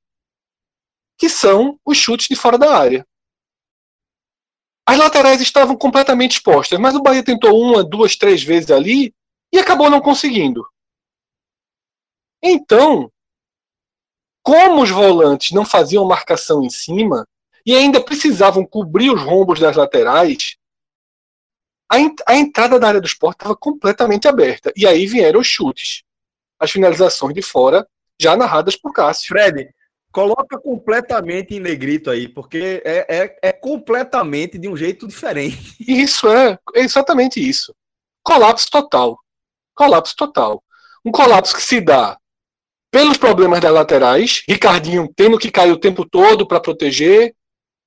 [1.18, 3.06] que são os chutes de fora da área.
[4.88, 9.14] As laterais estavam completamente expostas, mas o Bahia tentou uma, duas, três vezes ali
[9.52, 10.66] e acabou não conseguindo.
[12.42, 13.12] Então,
[14.46, 17.28] como os volantes não faziam marcação em cima
[17.66, 20.56] e ainda precisavam cobrir os rombos das laterais,
[21.92, 21.96] a,
[22.28, 24.72] a entrada da área do esporte estava completamente aberta.
[24.78, 26.04] E aí vieram os chutes.
[26.60, 27.88] As finalizações de fora,
[28.22, 29.30] já narradas por Cássio.
[29.30, 29.68] Fred,
[30.12, 35.76] coloca completamente em negrito aí, porque é, é, é completamente de um jeito diferente.
[35.80, 37.74] Isso, é, é exatamente isso.
[38.22, 39.18] Colapso total.
[39.74, 40.64] Colapso total.
[41.04, 42.16] Um colapso que se dá
[42.96, 47.36] pelos problemas das laterais, Ricardinho tendo que cair o tempo todo para proteger,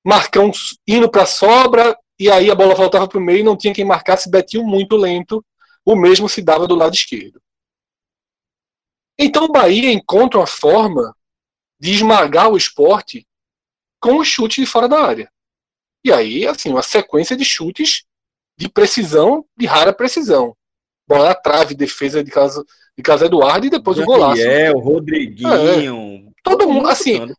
[0.05, 0.51] Marcão
[0.87, 3.87] indo para sobra, e aí a bola voltava para o meio e não tinha quem
[3.87, 5.43] marcasse, Betinho muito lento,
[5.83, 7.41] o mesmo se dava do lado esquerdo.
[9.19, 11.17] Então o Bahia encontra uma forma
[11.81, 13.27] de esmagar o esporte
[13.99, 15.33] com o chute de fora da área.
[16.05, 18.05] E aí, assim, uma sequência de chutes
[18.59, 20.55] de precisão, de rara precisão.
[21.09, 22.63] Bola na trave, defesa de casa,
[22.99, 24.43] de casa Eduardo e depois Daniel, o golaço.
[24.73, 26.27] o Rodriguinho.
[26.29, 27.33] É, todo mundo, assim,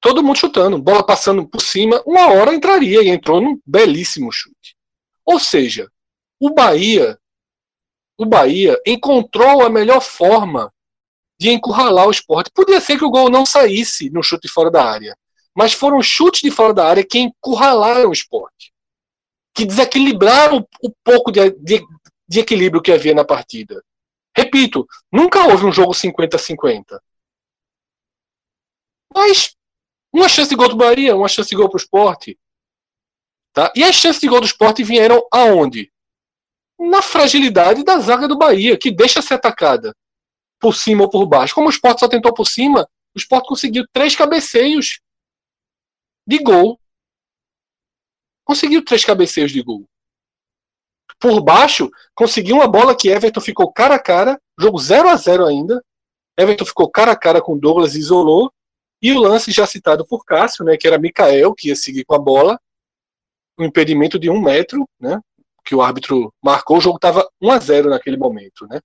[0.00, 4.76] todo mundo chutando, bola passando por cima, uma hora entraria e entrou num belíssimo chute.
[5.26, 5.90] Ou seja,
[6.38, 7.18] o Bahia,
[8.16, 10.72] o Bahia encontrou a melhor forma
[11.36, 12.52] de encurralar o esporte.
[12.54, 15.16] Podia ser que o gol não saísse no chute fora da área,
[15.52, 18.72] mas foram chutes de fora da área que encurralaram o esporte,
[19.52, 21.84] que desequilibraram o pouco de, de,
[22.28, 23.82] de equilíbrio que havia na partida.
[24.36, 27.00] Repito, nunca houve um jogo 50-50.
[29.14, 29.54] Mas
[30.12, 32.38] uma chance de gol do Bahia, uma chance de gol para o esporte.
[33.52, 33.70] Tá?
[33.76, 35.92] E as chances de gol do esporte vieram aonde?
[36.78, 39.94] Na fragilidade da zaga do Bahia, que deixa ser atacada
[40.58, 41.54] por cima ou por baixo.
[41.54, 45.00] Como o esporte só tentou por cima, o esporte conseguiu três cabeceios
[46.26, 46.80] de gol.
[48.44, 49.86] Conseguiu três cabeceios de gol.
[51.22, 55.46] Por baixo, conseguiu uma bola que Everton ficou cara a cara, jogo 0 a 0
[55.46, 55.80] ainda.
[56.36, 58.52] Everton ficou cara a cara com Douglas e isolou.
[59.00, 62.16] E o lance já citado por Cássio, né, que era Mikael, que ia seguir com
[62.16, 62.60] a bola,
[63.56, 65.20] um impedimento de um metro, né,
[65.64, 68.80] que o árbitro marcou, o jogo estava 1 a 0 naquele momento, né,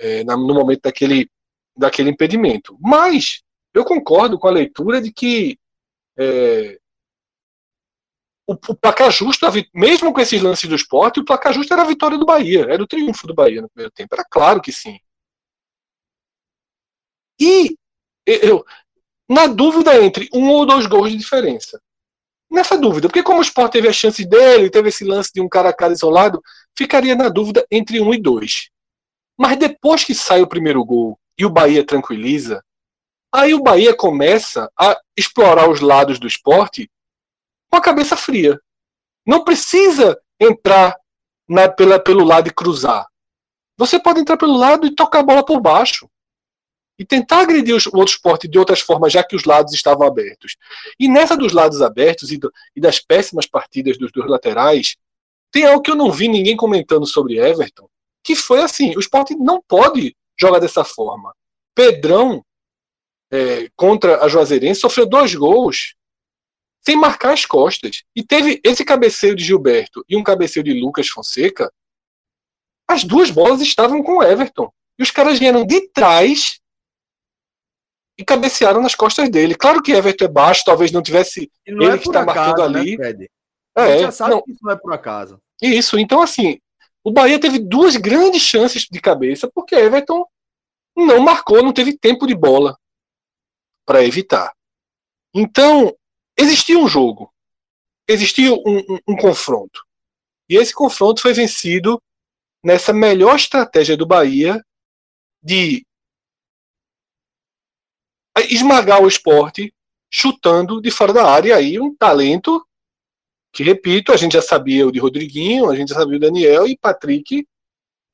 [0.00, 1.30] é, no momento daquele,
[1.76, 2.76] daquele impedimento.
[2.80, 5.56] Mas eu concordo com a leitura de que
[6.18, 6.78] é,
[8.46, 11.86] o, o, placar justo, mesmo com esses lances do esporte, o placar justo era a
[11.86, 14.98] vitória do Bahia, era o triunfo do Bahia no primeiro tempo, era claro que sim.
[17.40, 17.76] E
[18.24, 18.64] eu,
[19.28, 21.80] na dúvida entre um ou dois gols de diferença.
[22.48, 25.48] Nessa dúvida, porque como o Sport teve a chance dele, teve esse lance de um
[25.48, 26.40] cara a cara isolado,
[26.78, 28.70] ficaria na dúvida entre um e dois.
[29.36, 32.64] Mas depois que sai o primeiro gol e o Bahia tranquiliza,
[33.34, 36.88] aí o Bahia começa a explorar os lados do esporte
[37.70, 38.60] com a cabeça fria.
[39.26, 40.96] Não precisa entrar
[41.48, 43.06] na, pela, pelo lado e cruzar.
[43.76, 46.08] Você pode entrar pelo lado e tocar a bola por baixo
[46.98, 50.56] e tentar agredir o outro esporte de outras formas, já que os lados estavam abertos.
[50.98, 54.96] E nessa dos lados abertos e, do, e das péssimas partidas dos dois laterais,
[55.52, 57.88] tem algo que eu não vi ninguém comentando sobre Everton,
[58.24, 61.34] que foi assim: o esporte não pode jogar dessa forma.
[61.74, 62.42] Pedrão
[63.30, 65.95] é, contra a Juazeirense, sofreu dois gols
[66.86, 68.04] sem marcar as costas.
[68.14, 71.72] E teve esse cabeceio de Gilberto e um cabeceio de Lucas Fonseca.
[72.88, 74.72] As duas bolas estavam com o Everton.
[74.96, 76.60] E os caras vieram de trás
[78.16, 79.56] e cabecearam nas costas dele.
[79.56, 82.80] Claro que Everton é baixo, talvez não tivesse não ele é que está marcando né,
[82.80, 82.96] ali.
[82.96, 83.30] Fred?
[83.76, 85.38] É, a gente já sabe não, que isso não é por acaso.
[85.60, 86.58] isso, então assim,
[87.04, 90.24] o Bahia teve duas grandes chances de cabeça porque Everton
[90.96, 92.78] não marcou, não teve tempo de bola
[93.84, 94.54] para evitar.
[95.34, 95.94] Então,
[96.36, 97.32] existia um jogo,
[98.08, 99.84] existia um, um, um confronto.
[100.48, 102.00] E esse confronto foi vencido
[102.64, 104.64] nessa melhor estratégia do Bahia
[105.42, 105.84] de
[108.50, 109.72] esmagar o esporte
[110.10, 111.50] chutando de fora da área.
[111.50, 112.66] E aí um talento
[113.52, 116.66] que, repito, a gente já sabia o de Rodriguinho, a gente já sabia o Daniel
[116.66, 117.46] e Patrick.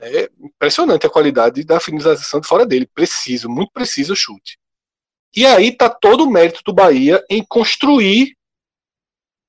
[0.00, 2.86] É impressionante a qualidade da finalização de fora dele.
[2.86, 4.58] Preciso, muito preciso o chute.
[5.34, 8.36] E aí está todo o mérito do Bahia em construir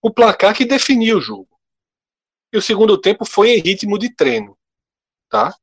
[0.01, 1.49] o placar que definia o jogo.
[2.53, 4.57] E o segundo tempo foi em ritmo de treino.
[5.29, 5.55] Tá?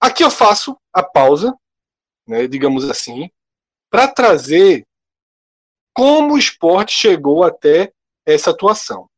[0.00, 1.56] Aqui eu faço a pausa,
[2.26, 3.30] né, digamos assim,
[3.90, 4.86] para trazer
[5.94, 7.92] como o esporte chegou até
[8.26, 9.08] essa atuação.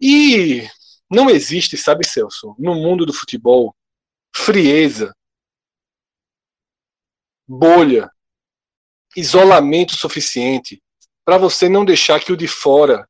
[0.00, 0.66] E
[1.10, 3.76] não existe, sabe, Celso, no mundo do futebol,
[4.34, 5.14] frieza,
[7.50, 8.08] bolha,
[9.16, 10.80] isolamento suficiente
[11.24, 13.08] para você não deixar que o de fora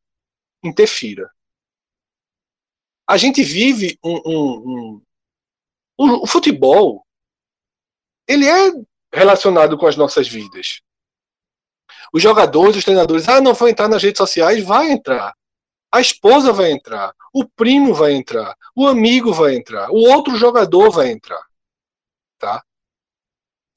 [0.64, 1.31] interfira.
[3.07, 5.03] A gente vive um, um,
[5.98, 7.07] um, o futebol,
[8.26, 8.72] ele é
[9.12, 10.81] relacionado com as nossas vidas.
[12.12, 15.35] Os jogadores, os treinadores, ah, não vou entrar nas redes sociais, vai entrar.
[15.92, 20.90] A esposa vai entrar, o primo vai entrar, o amigo vai entrar, o outro jogador
[20.90, 21.44] vai entrar.
[22.38, 22.64] Tá?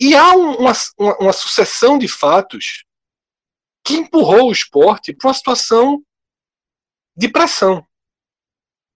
[0.06, 2.84] E há uma, uma, uma sucessão de fatos
[3.86, 6.06] que empurrou o esporte para uma situação
[7.16, 7.88] de pressão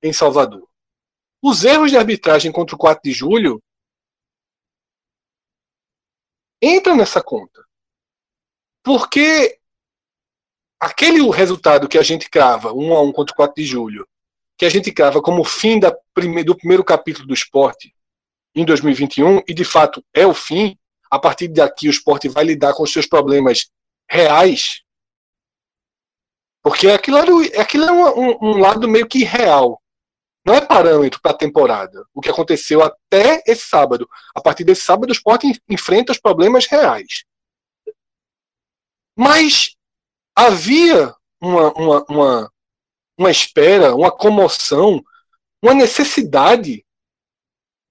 [0.04, 0.70] em Salvador.
[1.41, 3.63] Os erros de arbitragem contra o 4 de julho
[6.62, 7.65] entram nessa conta.
[8.84, 9.62] Porque
[10.78, 14.06] aquele resultado que a gente crava, 1 a 1 contra o 4 de julho,
[14.58, 17.96] que a gente crava como fim da prime do primeiro capítulo do esporte
[18.54, 20.78] em 2021, e de fato é o fim,
[21.10, 23.70] a partir daqui o esporte vai lidar com os seus problemas
[24.10, 24.82] reais,
[26.67, 29.82] porque aquilo, era, aquilo é um, um, lado meio que real.
[30.46, 32.06] Não é parâmetro para a temporada.
[32.13, 34.06] O que aconteceu até esse sábado.
[34.36, 37.24] A partir desse sábado, o esporte enfrenta os problemas reais.
[39.17, 39.78] Mas
[40.36, 42.54] havia uma, uma, uma,
[43.17, 45.02] uma espera, uma comoção,
[45.63, 46.86] uma necessidade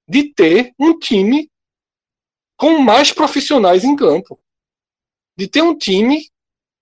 [0.07, 1.51] de ter um time
[2.57, 4.39] com mais profissionais em campo.
[5.37, 6.31] De ter um time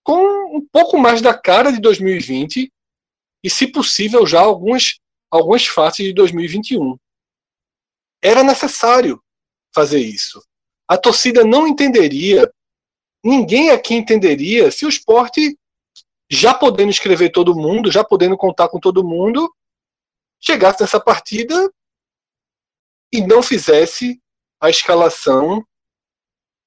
[0.03, 2.73] com um pouco mais da cara de 2020
[3.43, 6.97] e, se possível, já algumas, algumas faces de 2021.
[8.23, 9.23] Era necessário
[9.75, 10.43] fazer isso.
[10.89, 12.51] A torcida não entenderia
[13.25, 15.59] ninguém aqui entenderia se o esporte,
[16.31, 19.53] já podendo escrever todo mundo, já podendo contar com todo mundo,
[20.39, 21.73] chegasse nessa partida
[23.11, 24.21] e não fizesse
[24.65, 25.63] a escalação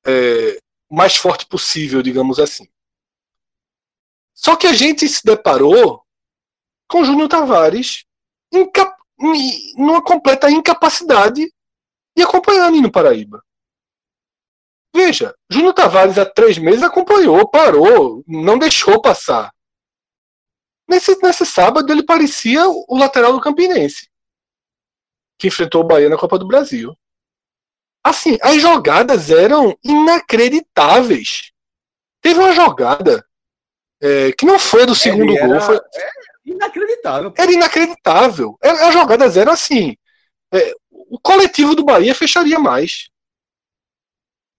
[0.05, 2.69] é, mais forte possível, digamos assim.
[4.35, 6.05] Só que a gente se deparou
[6.87, 8.05] com Júnior Tavares
[9.75, 11.51] numa completa incapacidade
[12.15, 13.43] de acompanhar no Paraíba.
[14.95, 19.51] Veja, Júnior Tavares há três meses acompanhou, parou, não deixou passar.
[20.87, 24.07] Nesse, nesse sábado ele parecia o lateral do Campinense,
[25.39, 26.95] que enfrentou o Bahia na Copa do Brasil.
[28.07, 31.51] Assim, as jogadas eram inacreditáveis.
[32.21, 33.25] Teve uma jogada
[34.01, 35.61] é, que não foi do segundo era, gol.
[35.61, 35.75] Foi...
[35.75, 36.09] É
[36.45, 37.33] inacreditável.
[37.37, 38.57] Era inacreditável.
[38.61, 39.97] As jogadas eram assim.
[40.53, 43.09] É, o coletivo do Bahia fecharia mais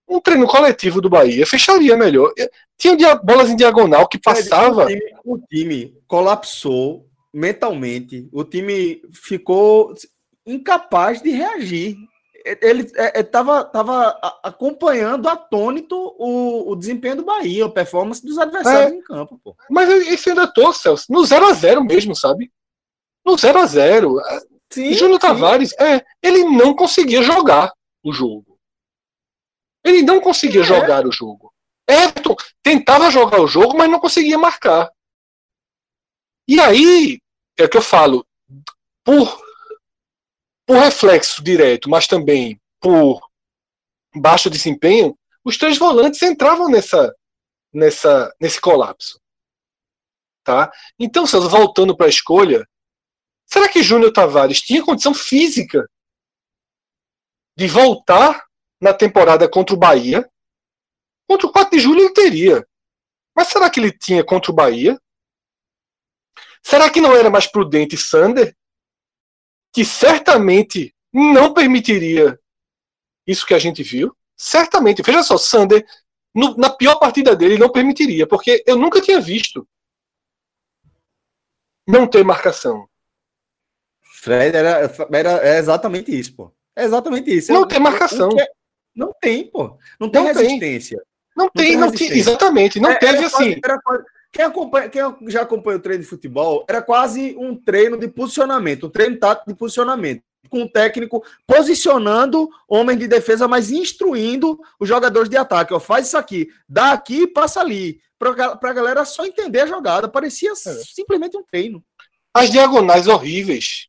[0.09, 2.33] um treino coletivo do Bahia fecharia melhor.
[2.77, 4.85] Tinha bolas em diagonal que passava.
[4.85, 8.29] O time, o time colapsou mentalmente.
[8.33, 9.94] O time ficou
[10.46, 11.96] incapaz de reagir.
[12.63, 14.11] Ele estava tava
[14.42, 19.40] acompanhando atônito o, o desempenho do Bahia, a performance dos adversários é, em campo.
[19.42, 19.57] Pô.
[19.69, 22.53] Mas isso ainda tô, Celso, no 0x0 mesmo, sabe?
[23.25, 24.17] No 0x0.
[24.94, 27.73] Júnior Tavares, é, ele não conseguia jogar
[28.03, 28.59] o jogo.
[29.85, 30.65] Ele não conseguia é.
[30.65, 31.53] jogar o jogo.
[31.88, 34.90] Everton tentava jogar o jogo, mas não conseguia marcar.
[36.46, 37.19] E aí,
[37.59, 38.27] é o que eu falo,
[39.05, 39.40] por,
[40.69, 43.27] por reflexo direto, mas também por
[44.14, 47.16] baixo desempenho, os três volantes entravam nessa,
[47.73, 49.19] nessa, nesse colapso.
[50.44, 50.71] Tá?
[50.98, 52.69] Então, Celso, voltando para a escolha,
[53.46, 55.88] será que Júnior Tavares tinha condição física
[57.56, 58.44] de voltar
[58.79, 60.31] na temporada contra o Bahia?
[61.27, 62.69] Contra o 4 de julho ele teria.
[63.35, 65.00] Mas será que ele tinha contra o Bahia?
[66.62, 68.54] Será que não era mais prudente Sander?
[69.73, 72.38] Que certamente não permitiria
[73.27, 74.16] isso que a gente viu?
[74.37, 75.02] Certamente.
[75.02, 75.87] Veja só, Sander,
[76.35, 79.69] no, na pior partida dele, não permitiria, porque eu nunca tinha visto
[81.87, 82.88] não ter marcação.
[84.00, 86.52] Fred era, era é exatamente isso, pô.
[86.77, 87.52] É exatamente isso.
[87.52, 88.31] Não eu, tem marcação.
[88.38, 88.46] É,
[88.94, 89.79] não tem, pô.
[89.98, 90.98] Não tem não resistência.
[90.98, 91.06] Tem.
[91.37, 92.81] Não, tem, não tem, exatamente.
[92.81, 93.60] Não é, teve assim.
[93.60, 97.96] Quase, quase, quem, acompanha, quem já acompanha o treino de futebol, era quase um treino
[97.96, 103.70] de posicionamento, um treino tático de posicionamento com o técnico posicionando homens de defesa, mas
[103.70, 105.74] instruindo os jogadores de ataque.
[105.74, 108.00] Ó, faz isso aqui, dá aqui e passa ali.
[108.18, 110.08] Para a galera só entender a jogada.
[110.08, 110.54] Parecia é.
[110.54, 111.85] simplesmente um treino.
[112.35, 113.88] As diagonais horríveis.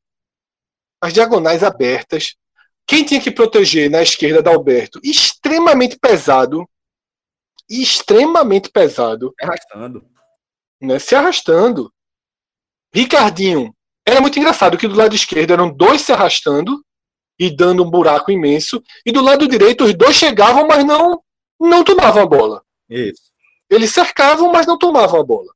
[1.02, 2.36] As diagonais abertas.
[2.86, 5.00] Quem tinha que proteger na esquerda da Alberto?
[5.04, 6.70] Extremamente pesado.
[7.68, 9.34] Extremamente pesado.
[9.42, 10.06] Arrastando.
[10.82, 11.00] Né?
[11.00, 11.94] Se arrastando.
[12.94, 13.74] Ricardinho
[14.06, 16.84] era muito engraçado que do lado esquerdo eram dois se arrastando
[17.38, 21.24] e dando um buraco imenso, e do lado direito os dois chegavam, mas não
[21.60, 22.64] não tomavam a bola.
[22.90, 23.32] Isso.
[23.70, 25.54] Eles cercavam, mas não tomavam a bola.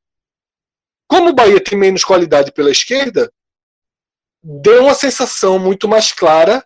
[1.08, 3.32] Como o Bahia tem menos qualidade pela esquerda,
[4.42, 6.66] deu uma sensação muito mais clara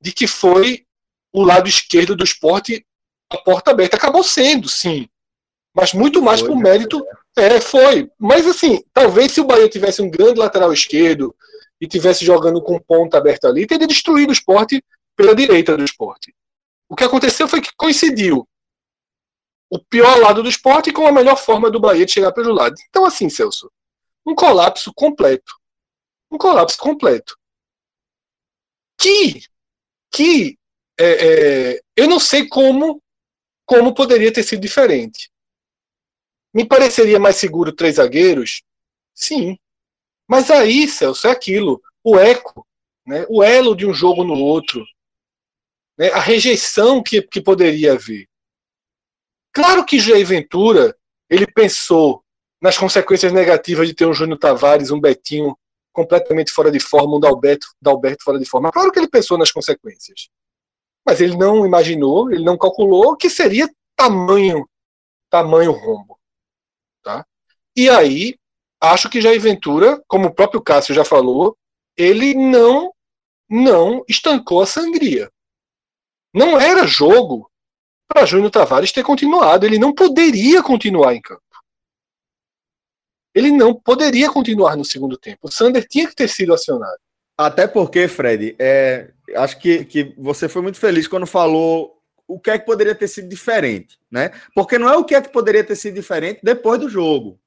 [0.00, 0.86] de que foi
[1.32, 2.84] o lado esquerdo do esporte
[3.30, 3.96] a porta aberta.
[3.96, 5.08] Acabou sendo, sim.
[5.74, 6.62] Mas muito mais foi, por né?
[7.36, 8.10] É, foi.
[8.18, 11.34] Mas assim, talvez se o Bahia tivesse um grande lateral esquerdo
[11.80, 14.82] e tivesse jogando com ponta aberta ali, teria destruído o esporte
[15.16, 16.34] pela direita do esporte.
[16.88, 18.46] O que aconteceu foi que coincidiu
[19.70, 22.74] o pior lado do esporte com a melhor forma do Bahia de chegar pelo lado.
[22.90, 23.72] Então, assim, Celso,
[24.26, 25.54] um colapso completo.
[26.30, 27.34] Um colapso completo.
[29.00, 29.40] Que,
[30.10, 30.58] que
[31.00, 33.02] é, é, eu não sei como,
[33.64, 35.31] como poderia ter sido diferente.
[36.52, 38.62] Me pareceria mais seguro três zagueiros?
[39.14, 39.58] Sim.
[40.28, 41.82] Mas aí, Celso, é aquilo.
[42.04, 42.66] O eco,
[43.06, 43.24] né?
[43.28, 44.84] o elo de um jogo no outro,
[45.96, 46.10] né?
[46.10, 48.26] a rejeição que, que poderia haver.
[49.52, 50.96] Claro que Jair Ventura
[51.28, 52.22] ele pensou
[52.60, 55.56] nas consequências negativas de ter um Júnior Tavares, um Betinho
[55.92, 58.70] completamente fora de forma, um Dalberto, Dalberto fora de forma.
[58.72, 60.28] Claro que ele pensou nas consequências.
[61.04, 64.66] Mas ele não imaginou, ele não calculou que seria tamanho
[65.32, 66.18] tamanho rombo.
[67.76, 68.36] E aí,
[68.80, 71.56] acho que Jair Ventura, como o próprio Cássio já falou,
[71.96, 72.92] ele não
[73.48, 75.30] não estancou a sangria.
[76.34, 77.50] Não era jogo
[78.08, 79.66] para Júnior Tavares ter continuado.
[79.66, 81.42] Ele não poderia continuar em campo.
[83.34, 85.48] Ele não poderia continuar no segundo tempo.
[85.48, 86.98] O Sander tinha que ter sido acionado.
[87.36, 92.50] Até porque, Fred, é, acho que, que você foi muito feliz quando falou o que
[92.50, 94.30] é que poderia ter sido diferente, né?
[94.54, 97.38] Porque não é o que é que poderia ter sido diferente depois do jogo.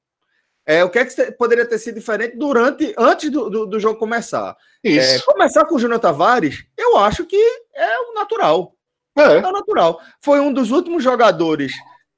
[0.66, 4.00] É o que é que poderia ter sido diferente durante, antes do, do, do jogo
[4.00, 4.56] começar.
[4.84, 7.36] É, começar com o Júnior Tavares, eu acho que
[7.72, 8.74] é o natural.
[9.16, 9.22] É.
[9.22, 10.00] é o natural.
[10.20, 11.72] Foi um dos últimos jogadores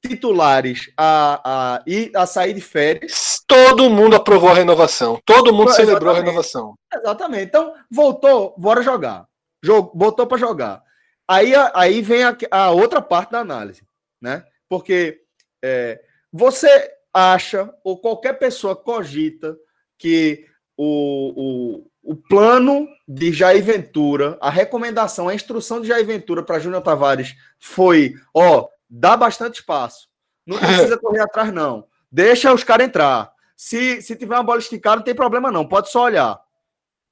[0.05, 3.43] titulares a, a, a sair de férias.
[3.47, 5.21] Todo mundo aprovou a renovação.
[5.27, 5.87] Todo mundo Exatamente.
[5.87, 6.75] celebrou a renovação.
[6.95, 7.45] Exatamente.
[7.45, 9.27] Então, voltou, bora jogar.
[9.63, 10.83] Jogo, botou para jogar.
[11.29, 13.83] Aí, aí vem a, a, outra parte da análise,
[14.21, 14.45] né?
[14.69, 15.21] Porque
[15.63, 16.01] é,
[16.33, 19.57] você acha, ou qualquer pessoa cogita,
[19.97, 20.47] que
[20.77, 26.59] o, o, o plano de Jair Ventura, a recomendação, a instrução de Jair Ventura para
[26.59, 30.09] Júnior Tavares foi: ó, dá bastante espaço.
[30.47, 31.87] Não precisa correr atrás, não.
[32.11, 33.31] Deixa os caras entrar.
[33.55, 35.67] Se, se tiver uma bola esticada, não tem problema, não.
[35.67, 36.41] Pode só olhar.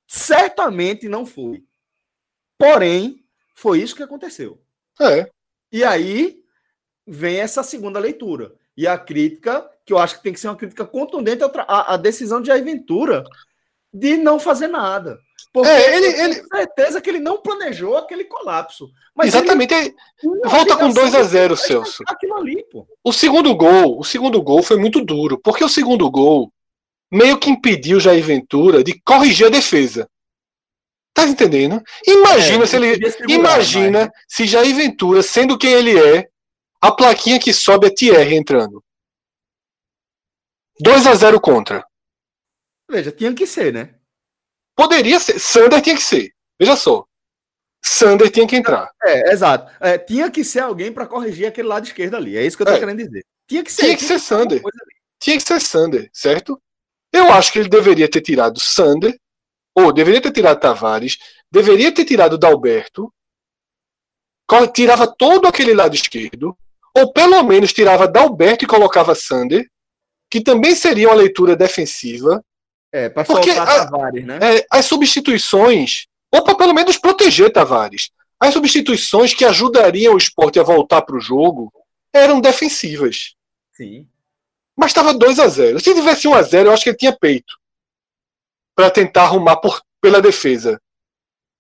[0.07, 1.65] Certamente não foi.
[2.57, 4.63] Porém, foi isso que aconteceu.
[5.01, 5.29] É.
[5.71, 6.41] E aí
[7.07, 8.55] vem essa segunda leitura.
[8.77, 12.41] E a crítica, que eu acho que tem que ser uma crítica contundente à, decisão
[12.41, 13.23] de Jair Ventura
[13.95, 15.17] de não fazer nada.
[15.53, 16.35] Porque é, ele, ele...
[16.35, 18.91] certeza que ele não planejou aquele colapso.
[19.15, 19.73] Mas Exatamente.
[19.73, 19.95] Ele...
[20.45, 22.03] Volta com 2 a 0 Celso.
[22.37, 22.65] Ali,
[23.03, 26.53] o segundo gol, o segundo gol foi muito duro, porque o segundo gol
[27.11, 30.09] meio que impediu Jair Ventura de corrigir a defesa.
[31.15, 31.81] Tá entendendo?
[32.07, 33.01] Imagina é, se ele.
[33.29, 34.11] Imagina mais.
[34.29, 36.29] se Jair Ventura, sendo quem ele é,
[36.81, 38.83] a plaquinha que sobe é Thierry entrando.
[40.81, 41.87] 2 a 0 contra.
[42.91, 43.95] Veja, tinha que ser, né?
[44.77, 45.39] Poderia ser.
[45.39, 46.33] Sander tinha que ser.
[46.59, 47.05] Veja só.
[47.83, 48.91] Sander tinha que entrar.
[49.03, 49.73] É, exato.
[49.81, 52.37] É, tinha que ser alguém para corrigir aquele lado esquerdo ali.
[52.37, 52.79] É isso que eu tô é.
[52.79, 53.25] querendo dizer.
[53.49, 54.63] Tinha que ser, tinha que ser Sander.
[55.21, 56.61] Tinha que ser Sander, certo?
[57.13, 59.19] Eu acho que ele deveria ter tirado Sander,
[59.75, 61.17] ou deveria ter tirado Tavares,
[61.51, 63.13] deveria ter tirado Dalberto,
[64.75, 66.57] tirava todo aquele lado esquerdo,
[66.95, 69.67] ou pelo menos tirava Dalberto e colocava Sander,
[70.31, 72.45] que também seria uma leitura defensiva.
[72.93, 74.39] É, para soltar a, Tavares, né?
[74.43, 78.11] É, as substituições, ou para pelo menos proteger Tavares.
[78.39, 81.73] As substituições que ajudariam o esporte a voltar para o jogo
[82.13, 83.35] eram defensivas.
[83.73, 84.07] Sim.
[84.77, 87.17] Mas estava 2 a 0 Se tivesse 1 a 0 eu acho que ele tinha
[87.17, 87.55] peito
[88.75, 90.81] para tentar arrumar por, pela defesa.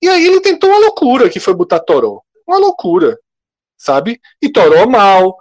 [0.02, 2.20] E aí ele tentou uma loucura, que foi botar Toró.
[2.46, 3.18] Uma loucura,
[3.76, 4.20] sabe?
[4.40, 5.38] E Toró mal.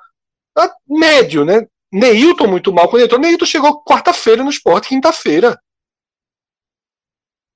[0.88, 1.68] Médio, né?
[1.96, 3.22] Neilton muito mal quando entrou.
[3.22, 5.58] Neilton chegou quarta-feira no esporte, quinta-feira.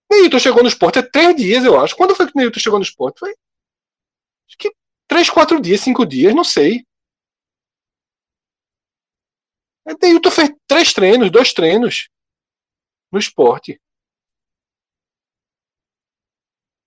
[0.09, 1.93] Neilton chegou no esporte há três dias, eu acho.
[1.93, 3.19] Quando foi que Neilton chegou no esporte?
[3.19, 3.31] Foi.
[3.31, 4.71] Acho que
[5.09, 6.85] três, quatro dias, cinco dias, não sei.
[10.01, 12.09] Neilton fez três treinos, dois treinos
[13.11, 13.81] no esporte.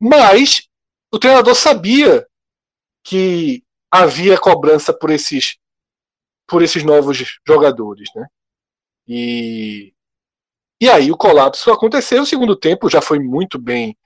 [0.01, 0.69] Mas
[1.13, 2.27] o treinador sabia
[3.05, 5.59] que havia cobrança por esses
[6.53, 8.27] por esses novos jogadores, né?
[9.09, 9.95] E,
[10.79, 12.23] e aí o colapso aconteceu.
[12.23, 13.97] O segundo tempo já foi muito bem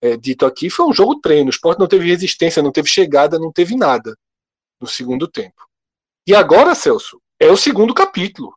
[0.00, 0.68] é, dito aqui.
[0.68, 1.46] Foi um jogo treino.
[1.46, 4.18] O esporte não teve resistência, não teve chegada, não teve nada
[4.80, 5.64] no segundo tempo.
[6.26, 8.52] E agora, Celso, é o segundo capítulo.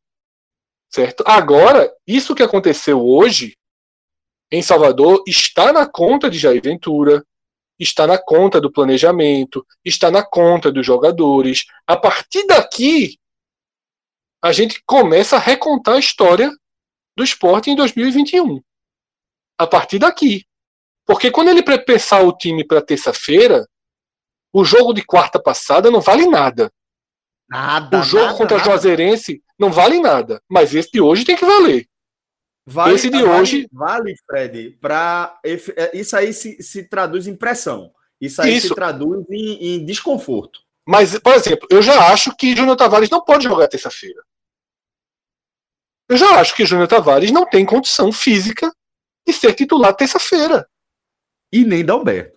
[0.89, 1.23] Certo?
[1.27, 3.55] Agora, isso que aconteceu hoje
[4.51, 7.23] em Salvador está na conta de Jair Ventura,
[7.77, 11.65] está na conta do planejamento, está na conta dos jogadores.
[11.85, 13.19] A partir daqui,
[14.45, 16.51] a gente começa a recontar a história
[17.17, 18.61] do esporte em 2021.
[19.57, 20.45] A partir daqui.
[21.03, 23.67] Porque quando ele pensar o time para terça-feira,
[24.53, 26.71] o jogo de quarta passada não vale nada.
[27.49, 27.99] Nada.
[27.99, 28.69] O jogo nada, contra nada.
[28.69, 30.39] a Juazeirense não vale nada.
[30.47, 31.87] Mas esse de hoje tem que valer.
[32.67, 33.67] Vale, esse de vale, hoje.
[33.71, 35.39] Vale, Fred, para.
[35.43, 37.91] É, isso aí se, se traduz em pressão.
[38.21, 38.67] Isso aí Isso.
[38.67, 40.59] se traduz em, em desconforto.
[40.87, 44.23] Mas, por exemplo, eu já acho que Júnior Tavares não pode jogar terça-feira.
[46.07, 48.71] Eu já acho que Júnior Tavares não tem condição física
[49.25, 50.67] de ser titular terça-feira.
[51.51, 52.35] E nem Dalberto.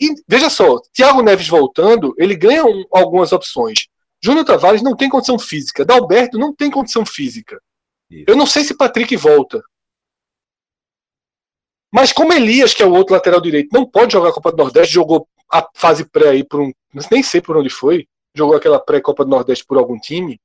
[0.00, 3.88] E veja só, Thiago Neves voltando, ele ganha um, algumas opções.
[4.22, 5.84] Júnior Tavares não tem condição física.
[5.84, 7.60] Dalberto não tem condição física.
[8.10, 8.24] Isso.
[8.28, 9.62] Eu não sei se Patrick volta.
[11.92, 14.58] Mas como Elias, que é o outro lateral direito, não pode jogar a Copa do
[14.58, 16.72] Nordeste, jogou a fase pré aí por um.
[17.10, 18.06] Nem sei por onde foi.
[18.34, 20.38] Jogou aquela pré-Copa do Nordeste por algum time.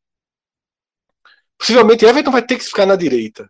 [1.62, 3.48] Possivelmente Everton vai ter que ficar na direita.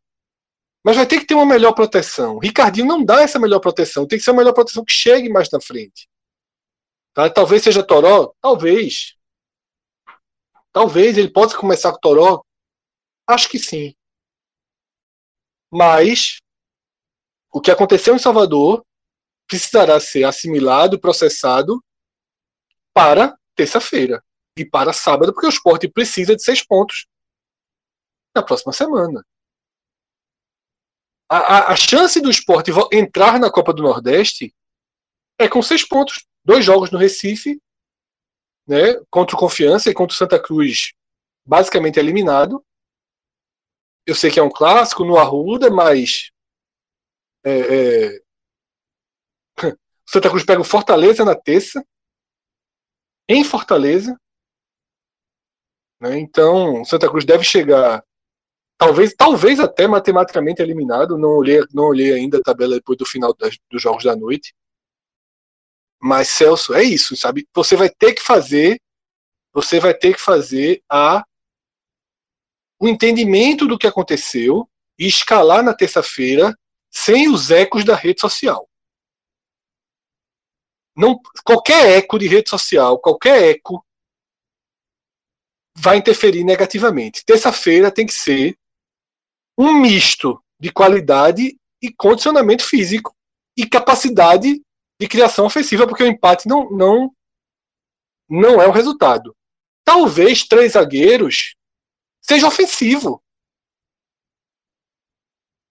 [0.83, 2.39] Mas vai ter que ter uma melhor proteção.
[2.39, 4.05] Ricardinho não dá essa melhor proteção.
[4.05, 6.09] Tem que ser uma melhor proteção que chegue mais na frente.
[7.13, 7.29] Tá?
[7.29, 8.33] Talvez seja Toró.
[8.41, 9.15] Talvez.
[10.73, 12.43] Talvez ele possa começar com Toró.
[13.25, 13.95] Acho que sim.
[15.71, 16.41] Mas
[17.49, 18.85] o que aconteceu em Salvador
[19.47, 21.81] precisará ser assimilado, processado
[22.93, 24.21] para terça-feira
[24.57, 27.09] e para sábado, porque o esporte precisa de seis pontos
[28.35, 29.25] na próxima semana.
[31.29, 34.53] A, a, a, chance do esporte entrar na Copa do Nordeste
[35.39, 36.25] é com seis pontos.
[36.43, 37.61] Dois jogos no Recife,
[38.67, 40.93] né, contra o Confiança e contra o Santa Cruz,
[41.45, 42.65] basicamente eliminado.
[44.05, 46.31] Eu sei que é um clássico no Arruda, mas
[47.45, 48.21] é, é...
[50.05, 51.85] Santa Cruz pega o Fortaleza na terça,
[53.29, 54.19] em Fortaleza.
[56.01, 56.19] Né?
[56.19, 58.03] Então, Santa Cruz deve chegar
[58.81, 61.15] talvez, talvez até matematicamente eliminado.
[61.15, 64.55] Não olhei, não olhei ainda a tabela depois do final das, dos jogos da noite.
[66.01, 67.47] Mas Celso, é isso, sabe?
[67.53, 68.81] Você vai ter que fazer,
[69.53, 71.23] você vai ter que fazer a
[72.79, 74.67] o entendimento do que aconteceu
[74.97, 76.57] e escalar na terça-feira
[76.89, 78.67] sem os ecos da rede social.
[80.97, 83.85] Não, qualquer eco de rede social, qualquer eco
[85.77, 87.23] vai interferir negativamente.
[87.23, 88.57] Terça-feira tem que ser
[89.57, 93.15] um misto de qualidade e condicionamento físico
[93.57, 94.61] e capacidade
[94.99, 97.11] de criação ofensiva, porque o empate não, não,
[98.29, 99.35] não é o resultado.
[99.83, 101.55] Talvez três zagueiros
[102.21, 103.21] seja ofensivo.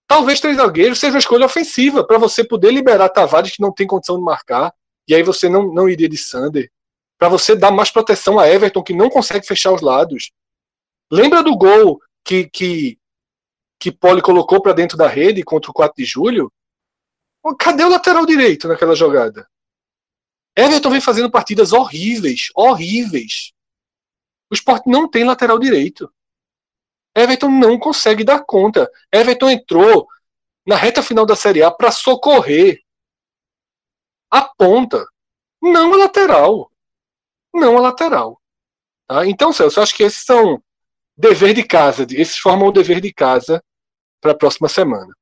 [0.08, 3.86] Talvez três zagueiros seja uma escolha ofensiva para você poder liberar Tavares que não tem
[3.86, 4.74] condição de marcar,
[5.06, 6.70] e aí você não, não iria de Sander,
[7.16, 10.32] para você dar mais proteção a Everton que não consegue fechar os lados.
[11.10, 12.98] Lembra do gol que, que
[13.80, 16.52] que Poli colocou para dentro da rede contra o 4 de julho,
[17.58, 19.48] Cadê o lateral direito naquela jogada?
[20.56, 23.52] Everton vem fazendo partidas horríveis, horríveis.
[24.50, 26.12] O esporte não tem lateral direito.
[27.16, 28.90] Everton não consegue dar conta.
[29.10, 30.06] Everton entrou
[30.66, 32.82] na reta final da Série A para socorrer
[34.30, 35.04] a ponta,
[35.62, 36.70] não a lateral.
[37.52, 38.40] Não a lateral.
[39.08, 39.26] Tá?
[39.26, 40.62] Então, Celso, eu acho que esses são
[41.16, 42.06] dever de casa.
[42.10, 43.64] Esses formam o dever de casa
[44.20, 45.14] para a próxima semana.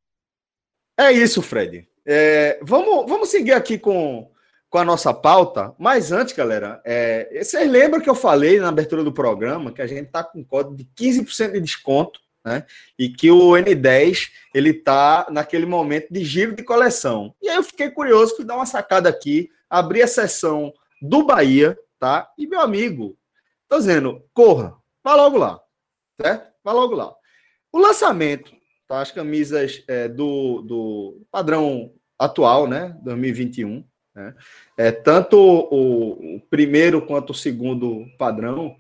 [0.99, 1.89] É isso, Fred.
[2.05, 4.31] É, vamos, vamos seguir aqui com,
[4.69, 5.75] com a nossa pauta.
[5.79, 9.87] Mas antes, galera, é, vocês lembram que eu falei na abertura do programa que a
[9.87, 12.65] gente está com código de 15% de desconto, né?
[12.99, 17.35] E que o N10 ele tá naquele momento de giro de coleção.
[17.41, 21.79] E aí eu fiquei curioso, fui dar uma sacada aqui, abri a sessão do Bahia,
[21.99, 22.31] tá?
[22.39, 23.17] E meu amigo,
[23.69, 24.75] tô dizendo, corra,
[25.05, 25.61] vá logo lá,
[26.21, 26.53] certo?
[26.65, 27.15] Vá logo lá.
[27.71, 28.53] O lançamento,
[28.89, 29.01] tá?
[29.01, 32.97] As camisas é, do, do padrão atual, né?
[33.03, 33.85] 2021
[34.19, 34.35] né?
[34.77, 38.75] É, tanto o, o, primeiro quanto o segundo padrão,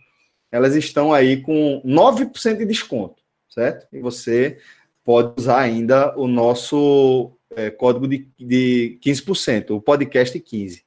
[0.50, 3.86] elas estão aí com 9% de desconto, certo?
[3.92, 4.58] E você
[5.04, 10.82] pode usar ainda o nosso é, código de, de 15%, o podcast 15.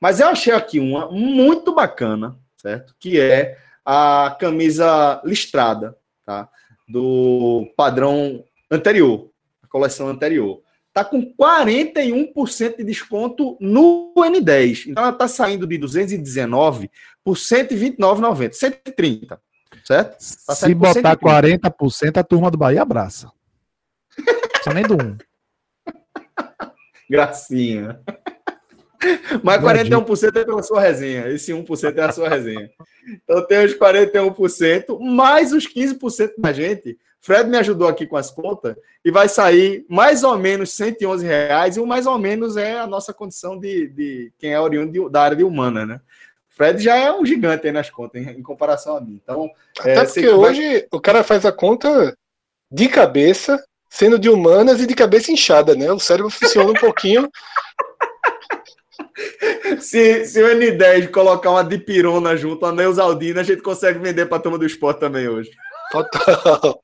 [0.00, 2.96] Mas eu achei aqui uma muito bacana, certo?
[2.98, 6.48] Que é a camisa listrada, tá?
[6.88, 9.30] Do padrão anterior,
[9.62, 14.88] a coleção anterior está com 41% de desconto no N10.
[14.88, 16.90] Então ela está saindo de 219
[17.24, 19.40] por 129,90, 130,
[19.84, 20.18] certo?
[20.46, 23.30] Tá Se botar 40%, a turma do Bahia abraça.
[24.62, 25.16] Só nem do 1.
[27.08, 28.00] Gracinha.
[29.42, 31.28] Mas 41% é pela sua resenha.
[31.28, 32.70] Esse 1% é a sua resenha.
[33.24, 38.32] Então tem os 41%, mais os 15% da gente Fred me ajudou aqui com as
[38.32, 42.80] contas e vai sair mais ou menos 111 reais, e o mais ou menos é
[42.80, 46.00] a nossa condição de, de quem é oriundo da área de humana, né?
[46.48, 49.20] Fred já é um gigante aí nas contas, em, em comparação a mim.
[49.22, 49.48] Então,
[49.78, 50.86] Até é, porque hoje vai...
[50.90, 52.14] o cara faz a conta
[52.70, 55.92] de cabeça, sendo de humanas e de cabeça inchada, né?
[55.92, 57.30] O cérebro funciona um pouquinho.
[59.80, 64.38] se, se o N10 colocar uma dipirona junto, a Neusaldina, a gente consegue vender para
[64.38, 65.52] a turma do esporte também hoje.
[65.92, 66.82] Total.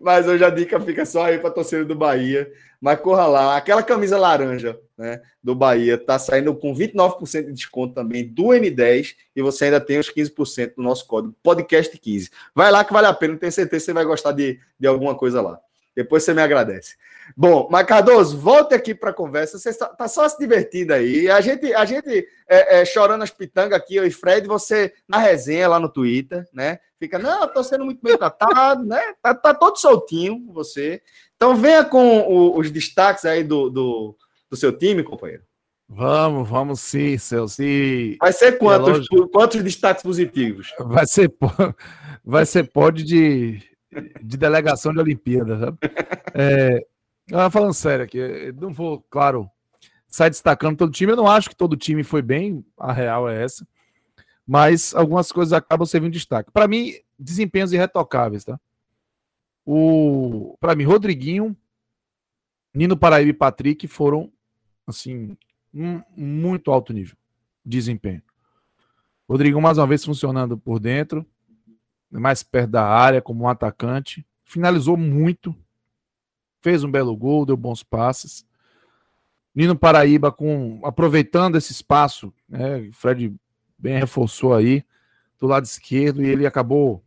[0.00, 2.50] Mas hoje a dica fica só aí para torcida do Bahia.
[2.80, 3.56] Mas corra lá.
[3.56, 9.14] Aquela camisa laranja né, do Bahia tá saindo com 29% de desconto também do N10
[9.34, 12.30] e você ainda tem os 15% do nosso código podcast15.
[12.54, 15.14] Vai lá que vale a pena, tenho certeza que você vai gostar de, de alguma
[15.14, 15.58] coisa lá.
[15.94, 16.96] Depois você me agradece.
[17.34, 19.58] Bom, mas Cardoso, volte aqui para a conversa.
[19.58, 21.30] Você está tá só se divertindo aí.
[21.30, 25.18] A gente, a gente é, é, chorando as pitangas aqui, eu e Fred, você na
[25.18, 26.78] resenha lá no Twitter, né?
[26.98, 29.14] Fica, não, estou sendo muito bem tratado, né?
[29.22, 31.02] Tá, tá todo soltinho você.
[31.36, 34.16] Então venha com o, os destaques aí do, do,
[34.50, 35.42] do, seu time, companheiro.
[35.88, 37.62] Vamos, vamos sim, Celso.
[38.18, 40.74] Vai ser quantos, quantos destaques positivos?
[40.80, 41.32] Vai ser,
[42.24, 43.62] vai ser pode de
[44.22, 45.78] de delegação de Olimpíada, sabe?
[46.34, 46.86] É,
[47.50, 49.50] falando sério aqui, não vou, claro,
[50.06, 51.12] sair destacando todo time.
[51.12, 53.66] Eu não acho que todo time foi bem, a real é essa.
[54.46, 56.50] Mas algumas coisas acabam servindo de destaque.
[56.52, 58.60] Para mim, desempenhos irretocáveis, tá?
[59.64, 61.56] O, para mim, Rodriguinho,
[62.72, 64.32] Nino Paraíba e Patrick foram,
[64.86, 65.36] assim,
[65.74, 67.16] um, muito alto nível
[67.64, 68.22] de desempenho.
[69.28, 71.26] Rodriguinho, mais uma vez, funcionando por dentro
[72.10, 74.26] mais perto da área como um atacante.
[74.44, 75.54] Finalizou muito.
[76.60, 78.46] Fez um belo gol, deu bons passes.
[79.54, 82.90] Nino Paraíba com aproveitando esse espaço, né?
[82.92, 83.34] Fred
[83.78, 84.84] bem reforçou aí
[85.38, 87.02] do lado esquerdo e ele acabou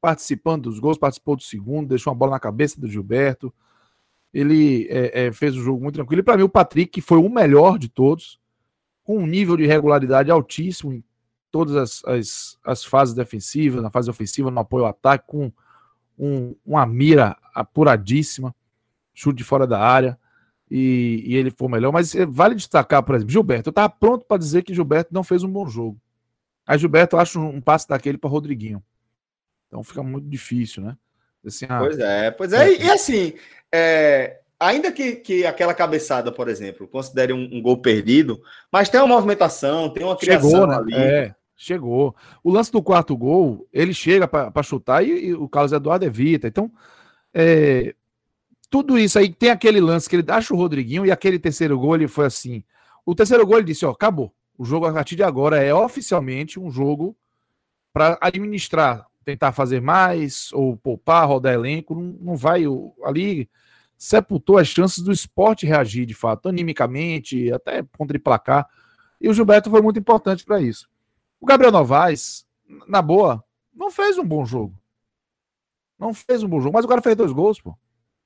[0.00, 3.52] participando dos gols, participou do segundo, deixou uma bola na cabeça do Gilberto.
[4.32, 6.20] Ele é, é, fez o jogo muito tranquilo.
[6.20, 8.38] E para mim, o Patrick foi o melhor de todos,
[9.02, 11.02] com um nível de regularidade altíssimo em
[11.50, 15.50] todas as, as, as, fases defensivas, na fase ofensiva, no apoio ao ataque, com
[16.18, 18.54] um, uma mira apuradíssima,
[19.14, 20.18] chute de fora da área,
[20.70, 21.92] e, e, ele foi melhor.
[21.92, 23.68] Mas eh, vale destacar, por exemplo, Gilberto.
[23.68, 26.00] Eu estava pronto para dizer que Gilberto não fez um bom jogo.
[26.66, 28.82] Aí Gilberto, eu acho um passe daquele para Rodriguinho.
[29.68, 30.96] Então fica muito difícil, né?
[31.46, 32.72] Assim, ah, pois é, pois é.
[32.72, 33.34] E, e assim,
[33.72, 39.00] é, ainda que, que aquela cabeçada, por exemplo, considere um, um, gol perdido, mas tem
[39.00, 40.76] uma movimentação, tem uma criação chegou, né?
[40.76, 40.94] ali.
[40.94, 42.14] É, chegou.
[42.44, 46.46] O lance do quarto gol, ele chega para chutar e, e, o Carlos Eduardo evita.
[46.46, 46.70] Então,
[47.32, 47.94] é,
[48.68, 51.94] tudo isso aí tem aquele lance que ele acha o Rodriguinho e aquele terceiro gol
[51.94, 52.62] ele foi assim.
[53.04, 54.32] O terceiro gol ele disse: ó, acabou.
[54.58, 57.16] O jogo a partir de agora é oficialmente um jogo
[57.92, 61.94] para administrar, tentar fazer mais ou poupar, rodar elenco.
[61.94, 62.64] Não, não vai
[63.04, 63.48] ali
[63.98, 68.68] sepultou as chances do esporte reagir, de fato, animicamente, até contra placar.
[69.20, 70.88] E o Gilberto foi muito importante para isso.
[71.46, 72.44] O Gabriel Novaes,
[72.88, 73.40] na boa,
[73.72, 74.76] não fez um bom jogo.
[75.96, 77.72] Não fez um bom jogo, mas o cara fez dois gols, pô.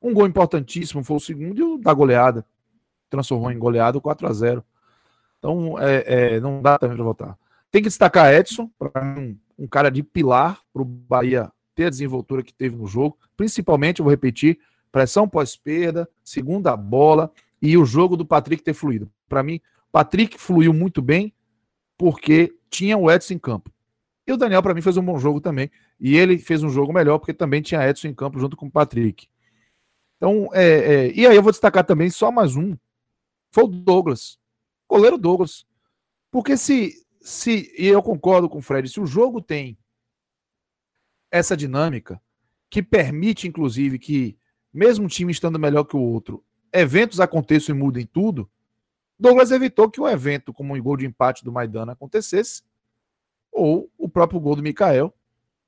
[0.01, 2.47] Um gol importantíssimo foi o segundo e o da goleada.
[3.11, 4.65] Transformou em goleada 4 a 0
[5.39, 7.39] Então, é, é, não dá também para votar.
[7.71, 12.43] Tem que destacar Edson, um, um cara de pilar para o Bahia ter a desenvoltura
[12.43, 13.19] que teve no jogo.
[13.37, 14.59] Principalmente, eu vou repetir,
[14.91, 19.13] pressão pós-perda, segunda bola e o jogo do Patrick ter fluído.
[19.29, 19.61] Para mim,
[19.93, 21.35] Patrick fluiu muito bem
[22.01, 23.71] porque tinha o Edson em campo.
[24.27, 25.71] E o Daniel, para mim, fez um bom jogo também.
[26.01, 28.71] E ele fez um jogo melhor porque também tinha Edson em campo junto com o
[28.71, 29.29] Patrick.
[30.17, 32.75] Então, é, é, e aí eu vou destacar também só mais um.
[33.53, 34.39] Foi o Douglas.
[34.89, 35.67] Goleiro Douglas.
[36.31, 39.77] Porque se, se, e eu concordo com o Fred, se o jogo tem
[41.31, 42.19] essa dinâmica,
[42.71, 44.39] que permite, inclusive, que
[44.73, 46.43] mesmo um time estando melhor que o outro,
[46.73, 48.51] eventos aconteçam e mudem tudo,
[49.21, 52.63] Douglas evitou que um evento como o gol de empate do Maidana acontecesse,
[53.53, 55.15] ou o próprio gol do Mikael.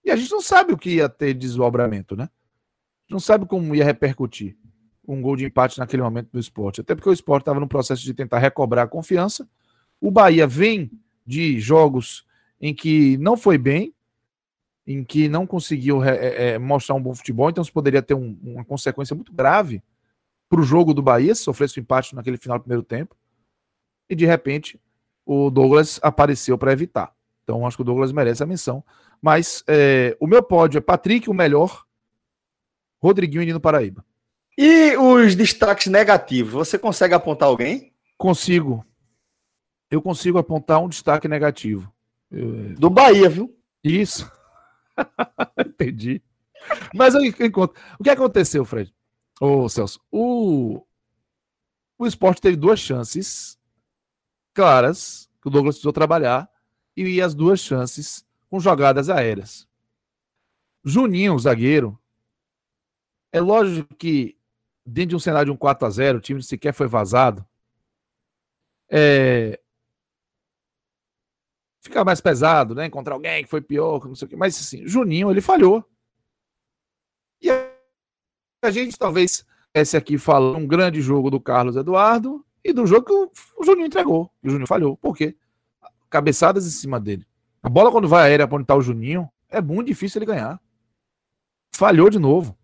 [0.02, 2.24] E a gente não sabe o que ia ter de desdobramento, né?
[2.24, 4.56] A gente não sabe como ia repercutir
[5.06, 6.80] um gol de empate naquele momento do esporte.
[6.80, 9.46] Até porque o esporte estava no processo de tentar recobrar a confiança.
[10.00, 10.90] O Bahia vem
[11.26, 12.24] de jogos
[12.58, 13.94] em que não foi bem,
[14.86, 18.38] em que não conseguiu é, é, mostrar um bom futebol, então isso poderia ter um,
[18.42, 19.82] uma consequência muito grave
[20.48, 23.16] para o jogo do Bahia, se sofresse um empate naquele final do primeiro tempo.
[24.08, 24.80] E de repente
[25.24, 27.14] o Douglas apareceu para evitar.
[27.42, 28.84] Então acho que o Douglas merece a menção.
[29.20, 31.84] Mas é, o meu pódio é Patrick, o melhor,
[33.00, 34.04] Rodriguinho e Nino Paraíba.
[34.58, 37.92] E os destaques negativos, você consegue apontar alguém?
[38.18, 38.84] Consigo.
[39.90, 41.92] Eu consigo apontar um destaque negativo.
[42.78, 43.54] Do Bahia, viu?
[43.84, 44.30] Isso.
[45.58, 46.22] Entendi.
[46.94, 47.80] Mas eu encontro.
[47.98, 48.94] O que aconteceu, Fred?
[49.40, 50.82] Ô, Celso, o,
[51.98, 53.58] o esporte teve duas chances
[54.52, 56.50] claras que o Douglas precisou trabalhar
[56.96, 59.66] e as duas chances com jogadas aéreas.
[60.84, 61.98] Juninho, zagueiro,
[63.32, 64.36] é lógico que
[64.84, 67.46] dentro de um cenário de um 4 a 0 o time sequer foi vazado.
[68.90, 69.58] É,
[71.80, 72.86] fica mais pesado, né?
[72.86, 74.36] Encontrar alguém que foi pior, não sei o quê.
[74.36, 75.84] Mas assim, Juninho, ele falhou.
[77.40, 79.44] E a gente talvez
[79.74, 83.12] esse aqui fala um grande jogo do Carlos Eduardo e do jogo que
[83.56, 84.30] o, Juninho entregou.
[84.42, 84.96] E o Juninho falhou.
[84.96, 85.36] Por quê?
[86.08, 87.26] Cabeçadas em cima dele.
[87.62, 90.60] A bola, quando vai aérea para onde tá o Juninho, é muito difícil ele ganhar.
[91.72, 92.56] Falhou de novo.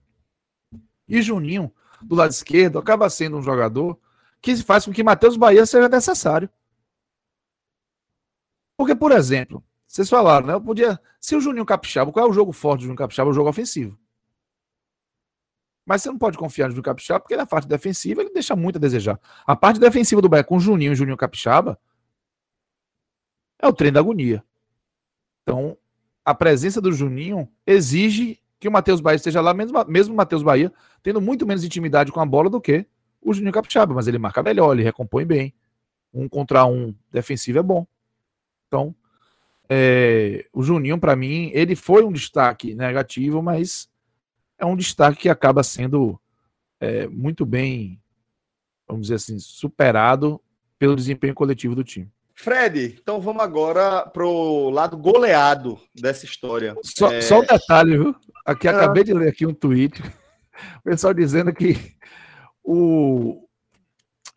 [1.09, 1.73] E Juninho,
[2.03, 3.99] do lado esquerdo, acaba sendo um jogador
[4.41, 6.49] que faz com que Matheus Bahia seja necessário.
[8.77, 10.55] Porque, por exemplo, vocês falaram, né?
[10.55, 11.01] Eu podia.
[11.21, 13.31] Se o Juninho Capixaba, qual é o jogo forte do Juninho Capixaba?
[13.31, 13.99] É o jogo ofensivo.
[15.89, 18.79] Mas você não pode confiar no Capixaba, porque na parte defensiva ele deixa muito a
[18.79, 19.19] desejar.
[19.47, 21.81] A parte defensiva do Bahia com Juninho e Juninho Capixaba
[23.59, 24.45] é o trem da agonia.
[25.43, 25.79] Então,
[26.23, 30.43] a presença do Juninho exige que o Matheus Bahia esteja lá, mesmo, mesmo o Matheus
[30.43, 30.71] Bahia
[31.03, 32.87] tendo muito menos intimidade com a bola do que
[33.19, 35.55] o Juninho Capixaba, mas ele marca melhor, ele recompõe bem.
[36.13, 37.87] Um contra um defensivo é bom.
[38.67, 38.95] Então,
[39.71, 43.89] é, o Juninho, para mim, ele foi um destaque negativo, mas
[44.59, 46.21] é um destaque que acaba sendo
[46.81, 48.01] é, muito bem,
[48.87, 50.41] vamos dizer assim, superado
[50.79, 52.11] pelo desempenho coletivo do time.
[52.35, 56.77] Fred, então vamos agora pro lado goleado dessa história.
[56.85, 57.21] Só, é...
[57.21, 58.15] só um detalhe, viu?
[58.47, 58.73] Aqui ah.
[58.73, 60.01] acabei de ler aqui um tweet,
[60.79, 61.97] o pessoal dizendo que
[62.63, 63.45] o,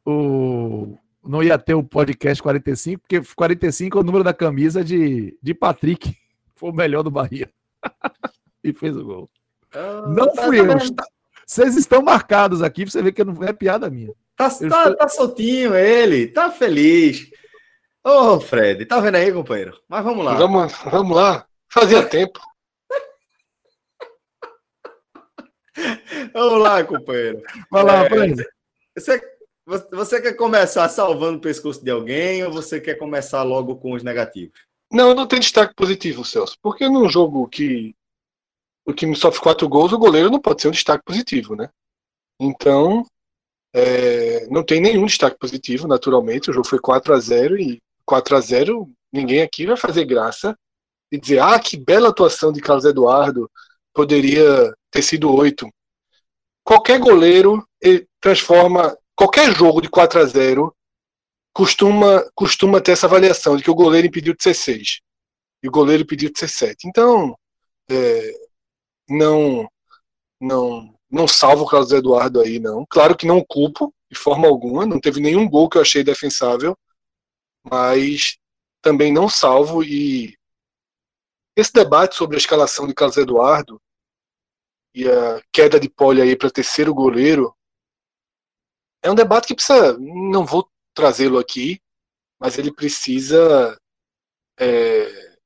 [0.04, 5.38] o não ia ter o podcast 45, porque 45 é o número da camisa de,
[5.42, 6.16] de Patrick,
[6.56, 7.52] foi o melhor do Bahia.
[8.64, 9.30] e fez o gol.
[9.74, 10.96] Ah, não tá, fui eu.
[10.96, 11.06] Tá,
[11.46, 14.14] vocês estão marcados aqui pra você ver que não é piada minha.
[14.36, 14.96] Tá, tá, estou...
[14.96, 17.30] tá soltinho ele, tá feliz.
[18.04, 19.80] Ô, oh, Fred, tá vendo aí, companheiro?
[19.88, 20.34] Mas vamos lá.
[20.36, 21.46] Vamos, vamos lá.
[21.70, 22.40] Fazia tempo.
[26.34, 27.42] vamos lá, companheiro.
[27.70, 28.46] Vai lá, é, Fred.
[28.98, 29.22] Você
[29.92, 34.04] você quer começar salvando o pescoço de alguém ou você quer começar logo com os
[34.04, 34.60] negativos?
[34.92, 36.58] Não, não tem destaque positivo, Celso.
[36.62, 37.96] Porque num jogo que
[38.92, 41.70] o time sofre quatro gols, o goleiro não pode ser um destaque positivo, né?
[42.40, 43.06] Então,
[43.74, 46.50] é, não tem nenhum destaque positivo, naturalmente.
[46.50, 50.56] O jogo foi 4 a 0 e 4 a 0 ninguém aqui vai fazer graça
[51.12, 53.50] e dizer, ah, que bela atuação de Carlos Eduardo,
[53.94, 55.70] poderia ter sido 8.
[56.64, 57.66] Qualquer goleiro
[58.22, 60.74] transforma qualquer jogo de 4 a 0
[61.54, 65.02] costuma, costuma ter essa avaliação de que o goleiro impediu de ser 6
[65.64, 66.88] e o goleiro impediu de ser 7.
[66.88, 67.36] Então,
[67.90, 68.34] é,
[69.12, 69.70] não,
[70.40, 72.86] não, não salvo o Carlos Eduardo aí, não.
[72.90, 74.86] Claro que não culpo, de forma alguma.
[74.86, 76.78] Não teve nenhum gol que eu achei defensável.
[77.64, 78.38] Mas
[78.82, 79.84] também não salvo.
[79.84, 80.38] E
[81.56, 83.82] esse debate sobre a escalação de Carlos Eduardo
[84.94, 87.56] e a queda de pole aí para terceiro goleiro
[89.04, 89.98] é um debate que precisa.
[90.00, 91.82] Não vou trazê-lo aqui,
[92.40, 93.78] mas ele precisa
[94.60, 95.38] é,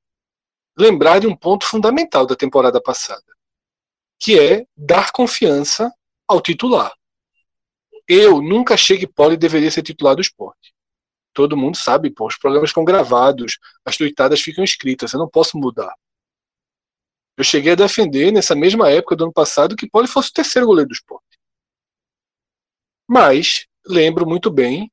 [0.77, 3.34] lembrar de um ponto fundamental da temporada passada
[4.25, 5.93] que é dar confiança
[6.27, 6.91] ao titular.
[8.07, 10.73] Eu nunca achei que Poli deveria ser titular do esporte.
[11.31, 15.59] Todo mundo sabe, pô, os programas ficam gravados, as tuitadas ficam escritas, eu não posso
[15.59, 15.93] mudar.
[17.37, 20.65] Eu cheguei a defender nessa mesma época do ano passado que Poli fosse o terceiro
[20.65, 21.37] goleiro do esporte.
[23.07, 24.91] Mas lembro muito bem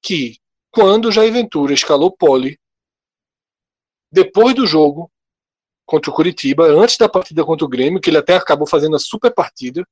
[0.00, 0.38] que
[0.70, 2.58] quando Jair Ventura escalou Poli,
[4.10, 5.09] depois do jogo,
[5.90, 8.98] contra o Curitiba, antes da partida contra o Grêmio, que ele até acabou fazendo a
[9.00, 9.84] super partida.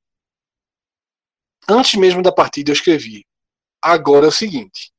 [1.69, 3.27] Antes mesmo da partida eu escrevi:
[3.83, 4.93] agora é o seguinte,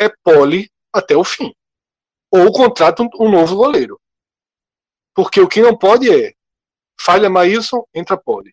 [0.00, 1.54] é pole até o fim.
[2.28, 4.00] Ou contrata um, novo goleiro.
[5.14, 6.34] Porque o que não pode é
[6.98, 8.52] falha Maílson, entra pole.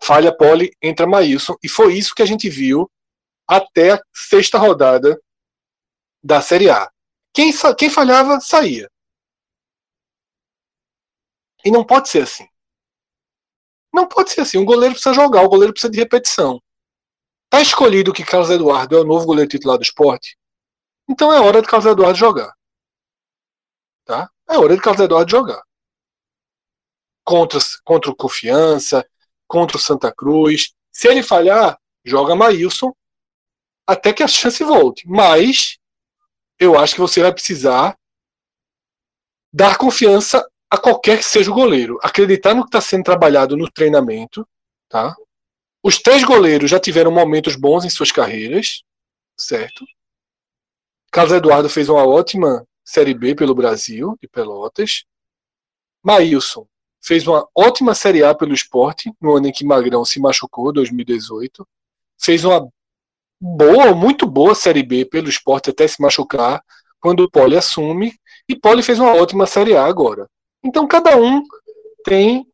[0.00, 1.54] Falha pole, entra Maílson.
[1.62, 2.90] E foi isso que a gente viu
[3.46, 5.20] até a sexta rodada
[6.22, 6.90] da Série A.
[7.34, 8.88] Quem, quem falhava, saía.
[11.64, 12.46] E não pode ser assim.
[13.92, 14.58] Não pode ser assim.
[14.58, 16.62] Um goleiro precisa jogar, o goleiro precisa de repetição.
[17.50, 20.38] Tá escolhido que Carlos Eduardo é o novo goleiro titular do esporte?
[21.08, 22.54] Então é hora de Carlos Eduardo jogar.
[24.04, 24.30] Tá?
[24.48, 25.62] É hora de Carlos Eduardo jogar.
[27.24, 29.08] Contra, contra o Confiança,
[29.46, 30.74] contra o Santa Cruz.
[30.92, 32.92] Se ele falhar, joga Maílson
[33.86, 35.08] até que a chance volte.
[35.08, 35.78] Mas
[36.58, 37.98] eu acho que você vai precisar
[39.50, 41.98] dar confiança a qualquer que seja o goleiro.
[42.02, 44.46] Acreditar no que está sendo trabalhado no treinamento,
[44.88, 45.14] tá?
[45.82, 48.82] Os três goleiros já tiveram momentos bons em suas carreiras,
[49.36, 49.84] certo?
[51.10, 55.04] Carlos Eduardo fez uma ótima Série B pelo Brasil, de Pelotas.
[56.02, 56.66] Maílson
[57.02, 61.66] fez uma ótima Série A pelo esporte, no ano em que Magrão se machucou, 2018.
[62.20, 62.68] Fez uma
[63.40, 66.62] boa, muito boa Série B pelo esporte até se machucar,
[67.00, 68.18] quando o Poli assume.
[68.48, 70.28] E Poli fez uma ótima Série A agora.
[70.64, 71.42] Então, cada um
[72.04, 72.46] tem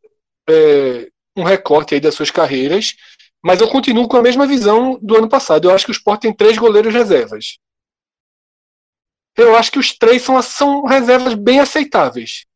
[0.48, 2.94] é, um recorte aí das suas carreiras,
[3.42, 5.68] mas eu continuo com a mesma visão do ano passado.
[5.68, 7.58] Eu acho que o Sport tem três goleiros reservas.
[9.36, 12.46] Eu acho que os três são, são reservas bem aceitáveis.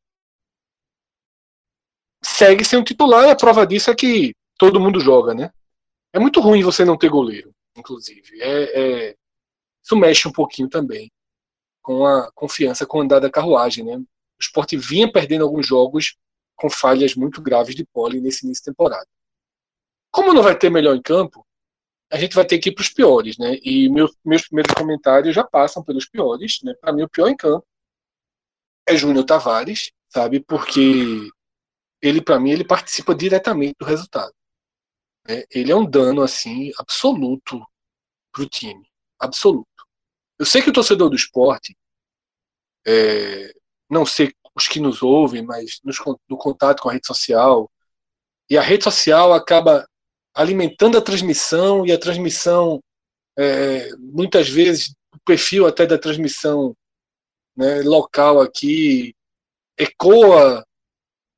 [2.22, 5.50] Segue sem um titular e a prova disso é que todo mundo joga, né?
[6.12, 8.40] É muito ruim você não ter goleiro, inclusive.
[8.40, 9.16] É, é,
[9.84, 11.10] isso mexe um pouquinho também
[11.82, 14.00] com a confiança com o andar da carruagem, né?
[14.38, 16.16] O esporte vinha perdendo alguns jogos
[16.56, 19.06] com falhas muito graves de pole nesse início de temporada.
[20.10, 21.46] Como não vai ter melhor em campo,
[22.10, 23.58] a gente vai ter que ir para os piores, né?
[23.62, 26.74] E meus, meus primeiros comentários já passam pelos piores, né?
[26.80, 27.66] Para mim, o pior em campo
[28.86, 30.40] é Júnior Tavares, sabe?
[30.40, 31.28] Porque
[32.00, 34.32] ele, para mim, ele participa diretamente do resultado.
[35.28, 35.44] Né?
[35.50, 37.60] Ele é um dano, assim, absoluto
[38.32, 38.88] para o time.
[39.18, 39.68] Absoluto.
[40.38, 41.76] Eu sei que o torcedor do esporte
[42.86, 43.52] é,
[43.88, 47.70] não sei os que nos ouvem, mas nos, no contato com a rede social.
[48.50, 49.86] E a rede social acaba
[50.34, 52.82] alimentando a transmissão e a transmissão,
[53.36, 56.76] é, muitas vezes, o perfil até da transmissão
[57.56, 59.14] né, local aqui
[59.76, 60.64] ecoa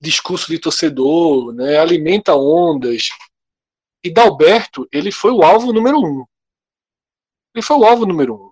[0.00, 3.08] discurso de torcedor, né, alimenta ondas.
[4.02, 6.24] E Dalberto, ele foi o alvo número um.
[7.54, 8.49] Ele foi o alvo número um.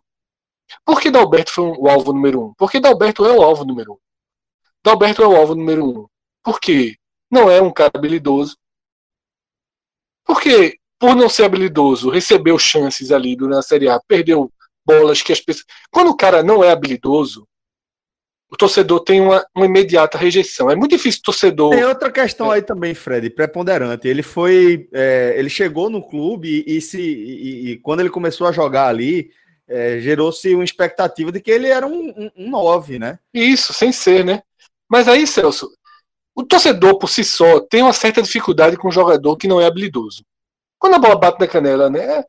[0.84, 2.54] Por que Dalberto foi o alvo número um?
[2.54, 3.98] Porque Dalberto é o alvo número um.
[4.84, 6.06] Dalberto é o alvo número um.
[6.42, 6.96] Por quê?
[7.30, 8.56] Não é um cara habilidoso.
[10.24, 14.52] Porque, por não ser habilidoso, recebeu chances ali durante a Série A, perdeu
[14.84, 15.66] bolas que as pessoas.
[15.90, 17.46] Quando o cara não é habilidoso,
[18.50, 20.70] o torcedor tem uma, uma imediata rejeição.
[20.70, 21.70] É muito difícil o torcedor.
[21.70, 24.08] Tem outra questão aí também, Fred, preponderante.
[24.08, 24.88] Ele foi.
[24.92, 29.30] É, ele chegou no clube e, se, e, e, quando ele começou a jogar ali,
[29.68, 33.18] é, gerou-se uma expectativa de que ele era um, um, um né?
[33.32, 34.42] Isso, sem ser, né?
[34.88, 35.70] Mas aí, Celso,
[36.34, 39.66] o torcedor por si só tem uma certa dificuldade com um jogador que não é
[39.66, 40.24] habilidoso.
[40.78, 42.00] Quando a bola bate na canela, né?
[42.00, 42.26] É,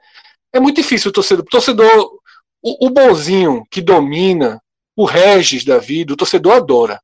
[0.53, 1.45] é muito difícil o torcedor.
[1.45, 2.19] O torcedor,
[2.61, 4.61] o, o bonzinho que domina,
[4.95, 6.99] o Regis da vida, o torcedor adora.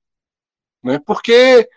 [0.84, 1.00] Né?
[1.06, 1.70] Porque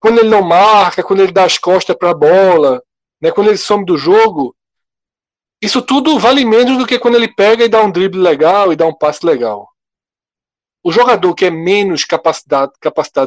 [0.00, 2.82] quando ele não marca, quando ele dá as costas para a bola,
[3.20, 3.30] né?
[3.30, 4.56] quando ele some do jogo,
[5.62, 8.76] isso tudo vale menos do que quando ele pega e dá um drible legal e
[8.76, 9.68] dá um passe legal.
[10.82, 12.72] O jogador que é menos capacitado,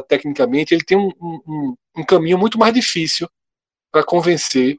[0.08, 3.28] tecnicamente, ele tem um, um, um caminho muito mais difícil
[3.92, 4.78] para convencer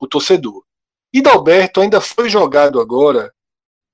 [0.00, 0.64] o torcedor.
[1.12, 3.32] E Dalberto ainda foi jogado agora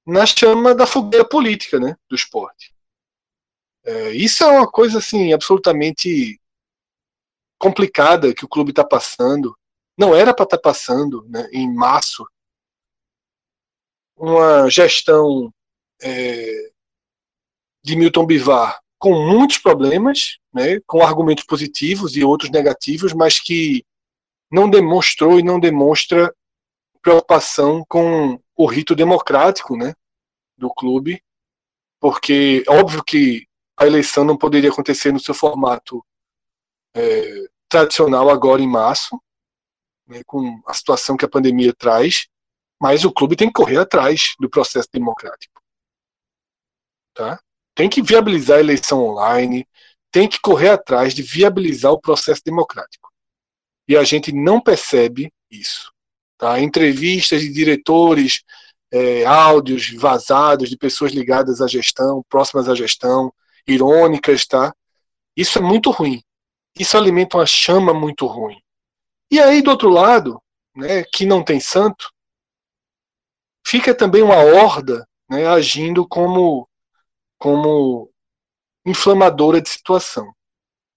[0.07, 2.73] na chama da fogueira política né, do esporte.
[3.85, 6.41] É, isso é uma coisa assim absolutamente
[7.59, 9.58] complicada que o clube está passando.
[9.99, 12.25] Não era para estar tá passando né, em março.
[14.17, 15.53] Uma gestão
[16.01, 16.71] é,
[17.83, 23.85] de Milton Bivar com muitos problemas, né, com argumentos positivos e outros negativos, mas que
[24.51, 26.35] não demonstrou e não demonstra
[27.01, 29.95] preocupação com o rito democrático né,
[30.57, 31.23] do clube,
[32.01, 33.47] porque óbvio que
[33.77, 36.05] a eleição não poderia acontecer no seu formato
[36.95, 39.21] é, tradicional agora em março,
[40.09, 42.27] né, com a situação que a pandemia traz,
[42.81, 45.61] mas o clube tem que correr atrás do processo democrático.
[47.15, 47.39] Tá?
[47.75, 49.67] Tem que viabilizar a eleição online,
[50.11, 53.11] tem que correr atrás de viabilizar o processo democrático.
[53.87, 55.93] E a gente não percebe isso.
[56.37, 56.61] Tá?
[56.61, 58.43] Entrevistas de diretores,
[58.91, 63.33] é, áudios vazados de pessoas ligadas à gestão, próximas à gestão,
[63.67, 64.75] irônicas, tá?
[65.37, 66.23] Isso é muito ruim.
[66.79, 68.61] Isso alimenta uma chama muito ruim.
[69.31, 70.43] E aí, do outro lado,
[70.75, 72.13] né, que não tem santo,
[73.67, 76.69] fica também uma horda né, agindo como,
[77.39, 78.11] como
[78.87, 80.33] inflamadora de situação.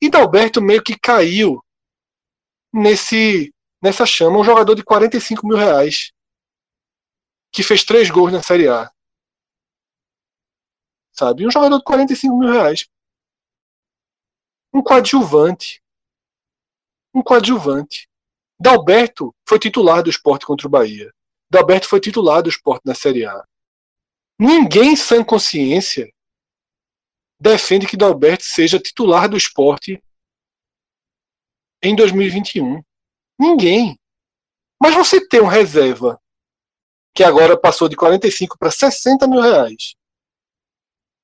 [0.02, 1.62] E Dalberto meio que caiu
[2.74, 6.14] nesse nessa chama, um jogador de 45 mil reais,
[7.52, 8.92] que fez três gols na Série A.
[11.12, 11.46] Sabe?
[11.46, 12.88] Um jogador de 45 mil reais.
[14.74, 15.84] Um coadjuvante.
[17.14, 18.08] Um coadjuvante.
[18.62, 21.12] Dalberto foi titular do esporte contra o Bahia.
[21.50, 23.44] Dalberto foi titular do esporte na Série A.
[24.40, 26.14] Ninguém sem consciência
[27.40, 30.00] defende que Dalberto seja titular do esporte
[31.82, 32.84] em 2021.
[33.40, 34.00] Ninguém.
[34.80, 36.22] Mas você tem um reserva
[37.16, 39.96] que agora passou de 45 para 60 mil reais.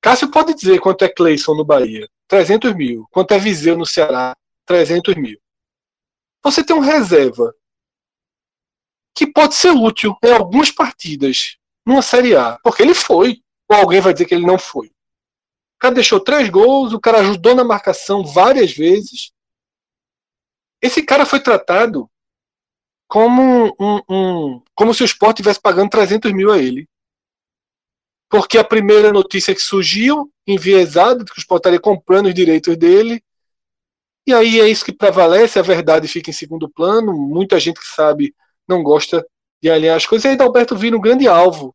[0.00, 2.08] Cássio pode dizer quanto é Cleison no Bahia.
[2.26, 3.06] 300 mil.
[3.12, 4.36] Quanto é Viseu no Ceará?
[4.66, 5.40] 300 mil.
[6.50, 7.54] Você tem um reserva
[9.14, 12.58] que pode ser útil em algumas partidas numa Série A.
[12.62, 13.42] Porque ele foi.
[13.70, 14.86] Ou alguém vai dizer que ele não foi.
[14.86, 19.30] O cara deixou três gols, o cara ajudou na marcação várias vezes.
[20.80, 22.10] Esse cara foi tratado
[23.06, 26.88] como um, um como se o esporte estivesse pagando 300 mil a ele.
[28.30, 33.22] Porque a primeira notícia que surgiu, enviesada, que o esporte estaria comprando os direitos dele,
[34.28, 37.86] e aí é isso que prevalece, a verdade fica em segundo plano, muita gente que
[37.86, 38.34] sabe
[38.68, 39.26] não gosta
[39.62, 41.74] de alinhar as coisas, e aí Dalberto vira um grande alvo.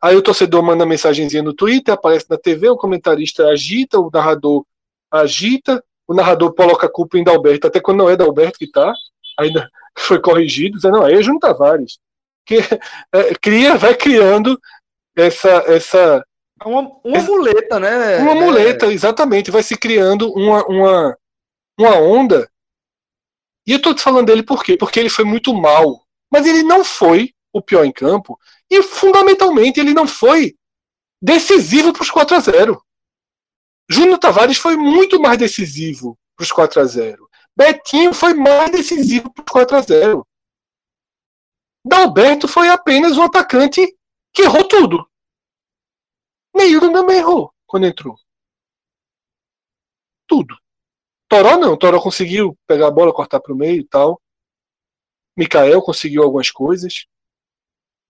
[0.00, 4.64] Aí o torcedor manda mensagenzinha no Twitter, aparece na TV, o comentarista agita, o narrador
[5.10, 8.94] agita, o narrador coloca a culpa em Dalberto, até quando não é Dalberto que tá,
[9.36, 9.68] ainda
[9.98, 11.98] foi corrigido, dizendo, não, é Júnior Tavares.
[12.46, 12.58] Que
[13.12, 14.56] é, cria, vai criando
[15.16, 15.50] essa.
[15.66, 16.24] essa
[16.64, 18.18] é uma, uma essa, muleta, né?
[18.18, 18.34] Uma é.
[18.34, 19.50] muleta, exatamente.
[19.50, 21.18] Vai se criando uma, uma,
[21.78, 22.50] uma onda.
[23.66, 24.76] E eu tô te falando dele por quê?
[24.76, 26.06] Porque ele foi muito mal.
[26.30, 28.38] Mas ele não foi o pior em campo.
[28.70, 30.56] E fundamentalmente ele não foi
[31.22, 32.84] decisivo para os 4 a 0
[33.88, 39.32] Júnior Tavares foi muito mais decisivo para os 4 a 0 Betinho foi mais decisivo
[39.32, 40.26] para os 4 a 0
[41.84, 43.96] Dalberto foi apenas um atacante
[44.32, 45.08] que errou tudo.
[46.54, 48.16] Neilton também errou quando entrou.
[50.26, 50.56] Tudo.
[51.32, 51.78] Toró não.
[51.78, 54.20] Toró conseguiu pegar a bola, cortar para o meio e tal.
[55.34, 57.06] Mikael conseguiu algumas coisas.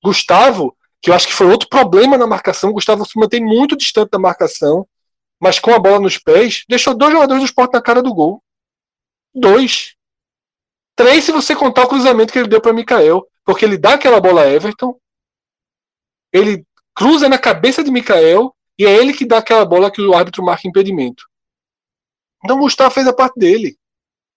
[0.02, 2.72] Gustavo, que eu acho que foi outro problema na marcação.
[2.72, 4.88] Gustavo se mantém muito distante da marcação,
[5.40, 8.42] mas com a bola nos pés, deixou dois jogadores do esporte na cara do gol.
[9.32, 9.94] Dois.
[10.96, 13.24] Três se você contar o cruzamento que ele deu para Mikael.
[13.44, 14.98] Porque ele dá aquela bola a Everton,
[16.32, 16.64] ele
[16.94, 20.44] cruza na cabeça de Mikael e é ele que dá aquela bola que o árbitro
[20.44, 21.24] marca impedimento.
[22.44, 23.76] Então Gustavo fez a parte dele.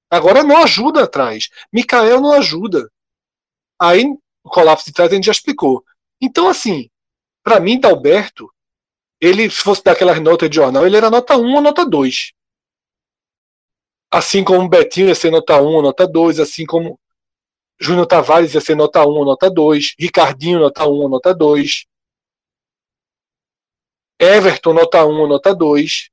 [0.10, 1.50] Agora não ajuda atrás.
[1.72, 2.90] Mikael não ajuda.
[3.80, 4.06] Aí
[4.44, 5.84] o colapso de trás a gente já explicou.
[6.22, 6.90] Então, assim,
[7.44, 8.52] para mim, Dalberto,
[9.20, 12.32] ele, se fosse dar aquelas notas de jornal, ele era nota 1 ou nota 2.
[14.12, 17.00] Assim como Betinho ia ser nota 1 ou nota 2, assim como
[17.80, 21.86] Júnior Tavares ia ser nota 1 ou nota 2, Ricardinho nota 1 ou nota 2,
[24.20, 26.10] Everton nota 1 ou nota 2.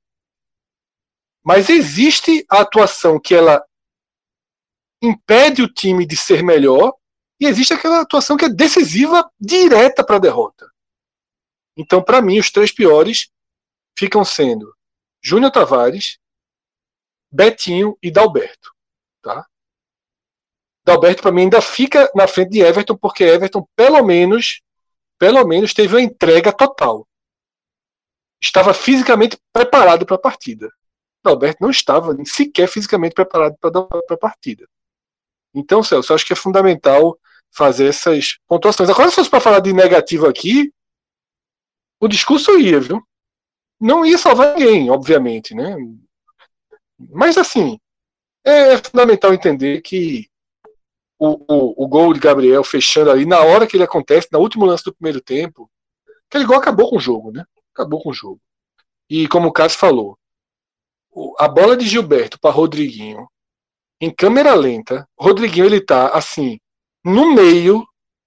[1.42, 3.64] Mas existe a atuação que ela
[5.02, 6.94] impede o time de ser melhor
[7.40, 10.70] e existe aquela atuação que é decisiva direta para a derrota.
[11.76, 13.30] Então, para mim, os três piores
[13.98, 14.72] ficam sendo
[15.20, 16.18] Júnior Tavares,
[17.30, 18.70] Betinho e Dalberto.
[19.22, 19.46] Tá?
[20.84, 24.60] Dalberto, para mim, ainda fica na frente de Everton, porque Everton, pelo menos,
[25.18, 27.06] pelo menos, teve uma entrega total.
[28.40, 30.70] Estava fisicamente preparado para a partida.
[31.22, 33.70] Dalberto não estava nem sequer fisicamente preparado para
[34.10, 34.66] a partida.
[35.54, 37.18] Então, Celso, eu acho que é fundamental
[37.50, 38.88] fazer essas pontuações.
[38.88, 40.72] Agora, se fosse para falar de negativo aqui,
[42.00, 43.02] o discurso ia, viu?
[43.78, 45.76] Não ia salvar ninguém, obviamente, né?
[46.98, 47.78] Mas, assim,
[48.44, 50.28] é fundamental entender que
[51.18, 54.64] o, o, o gol de Gabriel fechando ali, na hora que ele acontece, no último
[54.64, 55.70] lance do primeiro tempo,
[56.28, 57.44] aquele gol acabou com o jogo, né?
[57.74, 58.40] Acabou com o jogo.
[59.08, 60.18] E como o Cássio falou,
[61.38, 63.28] a bola de Gilberto para Rodriguinho,
[64.00, 66.58] em câmera lenta, Rodriguinho ele tá assim,
[67.04, 67.86] no meio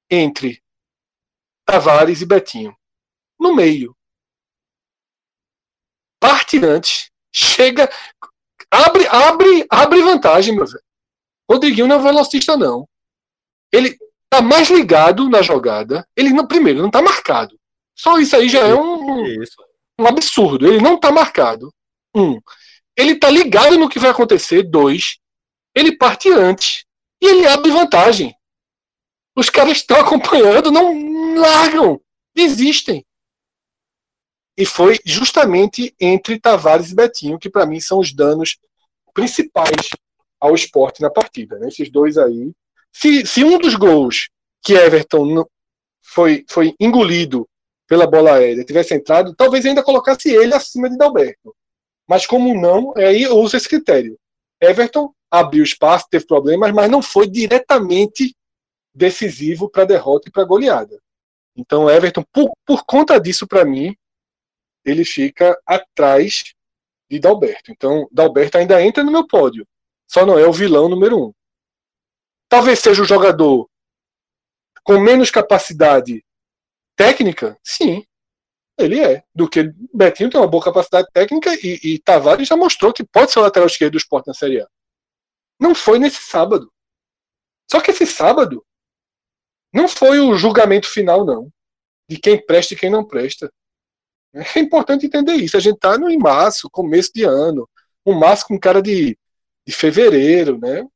[0.10, 0.62] entre
[1.66, 2.76] Tavares e Betinho.
[3.40, 3.96] No meio.
[6.20, 7.90] Parte antes, chega,
[8.72, 10.84] abre, abre, abre vantagem, meu velho.
[11.50, 12.88] Rodriguinho não é velocista, não.
[13.72, 13.98] Ele
[14.30, 16.08] tá mais ligado na jogada.
[16.16, 17.60] Ele não, primeiro, não tá marcado.
[17.96, 19.44] Só isso aí já é um,
[20.00, 20.68] um absurdo.
[20.68, 21.74] Ele não tá marcado.
[22.16, 22.40] Um.
[22.98, 24.64] Ele tá ligado no que vai acontecer.
[24.64, 25.20] Dois.
[25.74, 26.86] Ele parte antes.
[27.22, 28.36] E ele abre vantagem.
[29.36, 32.00] Os caras estão acompanhando, não largam.
[32.34, 33.06] Desistem.
[34.58, 38.58] E foi justamente entre Tavares e Betinho que, para mim, são os danos
[39.14, 39.90] principais
[40.40, 41.58] ao esporte na partida.
[41.60, 41.68] Né?
[41.68, 42.52] Esses dois aí.
[42.92, 44.30] Se, se um dos gols
[44.64, 45.46] que Everton
[46.02, 47.48] foi, foi engolido
[47.88, 51.56] pela bola aérea tivesse entrado, talvez ainda colocasse ele acima de Dalberto.
[52.08, 54.18] Mas como não, aí eu uso esse critério.
[54.62, 58.36] Everton abriu espaço, teve problemas, mas não foi diretamente
[58.94, 61.02] decisivo para a derrota e para a goleada.
[61.56, 63.96] Então, Everton, por, por conta disso, para mim,
[64.84, 66.54] ele fica atrás
[67.10, 67.72] de Dalberto.
[67.72, 69.68] Então, Dalberto ainda entra no meu pódio.
[70.08, 71.34] Só não é o vilão número um.
[72.48, 73.68] Talvez seja o jogador
[74.84, 76.24] com menos capacidade
[76.96, 78.06] técnica, sim,
[78.78, 79.24] ele é.
[79.34, 83.32] Do que Betinho tem uma boa capacidade técnica e, e Tavares já mostrou que pode
[83.32, 84.68] ser o lateral esquerdo do esporte na Série A.
[85.60, 86.72] Não foi nesse sábado.
[87.70, 88.66] Só que esse sábado
[89.74, 91.50] não foi o julgamento final, não.
[92.10, 93.52] De quem presta e quem não presta.
[94.34, 95.56] É importante entender isso.
[95.56, 97.70] A gente está no março, começo de ano.
[98.06, 99.18] Um março com cara de
[99.66, 100.88] de fevereiro, né?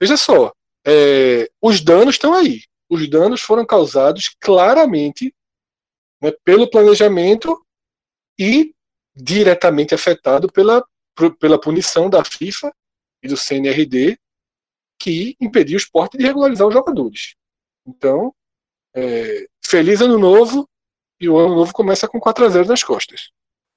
[0.00, 0.52] Veja só,
[0.86, 2.62] é, os danos estão aí.
[2.88, 5.34] Os danos foram causados claramente
[6.20, 7.60] né, pelo planejamento
[8.38, 8.74] e
[9.14, 10.84] diretamente afetado pela,
[11.40, 12.72] pela punição da FIFA
[13.22, 14.18] e do CNRD
[15.00, 17.34] que impediu o esporte de regularizar os jogadores.
[17.86, 18.34] Então,
[18.94, 20.68] é, feliz ano novo
[21.20, 23.30] e o ano novo começa com 4 a 0 nas costas.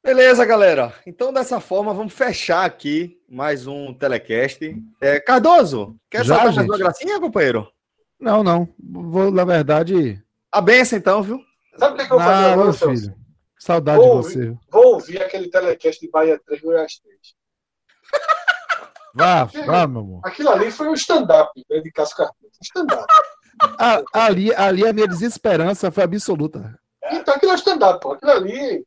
[0.04, 0.96] Beleza, galera.
[1.06, 4.76] Então, dessa forma, vamos fechar aqui mais um telecast.
[5.00, 7.72] É, Cardoso, quer Já, soltar mais uma gracinha, companheiro?
[8.20, 8.68] Não, não.
[8.80, 10.22] Vou, na verdade.
[10.52, 11.40] A benção, então, viu?
[11.78, 13.16] Sabe o que, que eu vou fazer agora, filho?
[13.58, 14.40] Saudade vou de você.
[14.40, 17.18] Ouvir, vou ouvir aquele telecast de Bahia 3 Goiás 3.
[19.14, 20.22] Vá, vá, meu amor.
[20.24, 22.52] Aquilo ali foi um stand-up né, de Cássio Cardoso.
[22.62, 23.06] stand-up.
[24.14, 26.80] ali, ali a minha desesperança foi absoluta.
[27.12, 28.14] Então aquilo é stand-up, pô.
[28.14, 28.86] Aquilo ali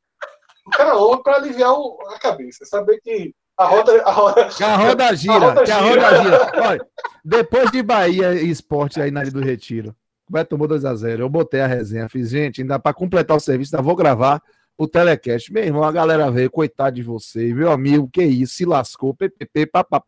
[0.66, 4.76] o cara ouve para aliviar o, a cabeça, saber que a roda, a roda, a
[4.76, 5.76] roda gira, a roda, gira.
[5.76, 6.68] A roda gira.
[6.68, 6.86] Olha,
[7.24, 9.94] depois de Bahia e esporte aí na área do Retiro,
[10.28, 11.20] vai tomou 2x0.
[11.20, 14.42] Eu botei a resenha, fiz, gente, ainda para completar o serviço, ainda vou gravar
[14.76, 15.52] o telecast.
[15.52, 19.66] Meu irmão, a galera veio, coitado de você, meu amigo, que isso, se lascou, ppp,
[19.66, 20.06] papapá.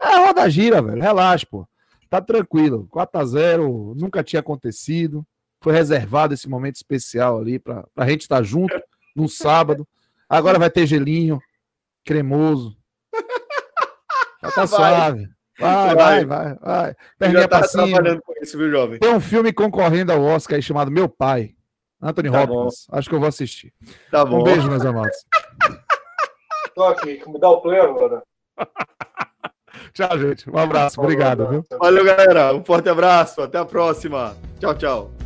[0.00, 1.66] É roda gira, velho, relaxa, pô.
[2.10, 5.24] Tá tranquilo, 4x0, nunca tinha acontecido.
[5.62, 8.74] Foi reservado esse momento especial ali para a gente estar tá junto
[9.16, 9.86] no sábado.
[10.28, 11.40] Agora vai ter gelinho
[12.04, 12.76] cremoso.
[14.42, 14.66] Já tá vai.
[14.66, 15.28] suave.
[15.58, 16.96] Vai, vai, vai, vai.
[17.18, 17.88] Perninha pra cima.
[17.88, 18.98] trabalhando com isso, viu, jovem?
[18.98, 21.54] Tem um filme concorrendo ao Oscar aí chamado Meu Pai.
[22.00, 22.86] Anthony tá Hopkins.
[22.88, 22.98] Bom.
[22.98, 23.72] Acho que eu vou assistir.
[24.10, 24.40] Tá bom.
[24.40, 25.16] Um beijo, meus amados.
[26.74, 28.22] Tô aqui, como dá o play agora.
[29.92, 30.48] Tchau, gente.
[30.50, 31.00] Um abraço.
[31.00, 31.46] Obrigado.
[31.48, 31.64] Viu?
[31.78, 32.54] Valeu, galera.
[32.54, 33.42] Um forte abraço.
[33.42, 34.34] Até a próxima.
[34.58, 35.21] Tchau, tchau.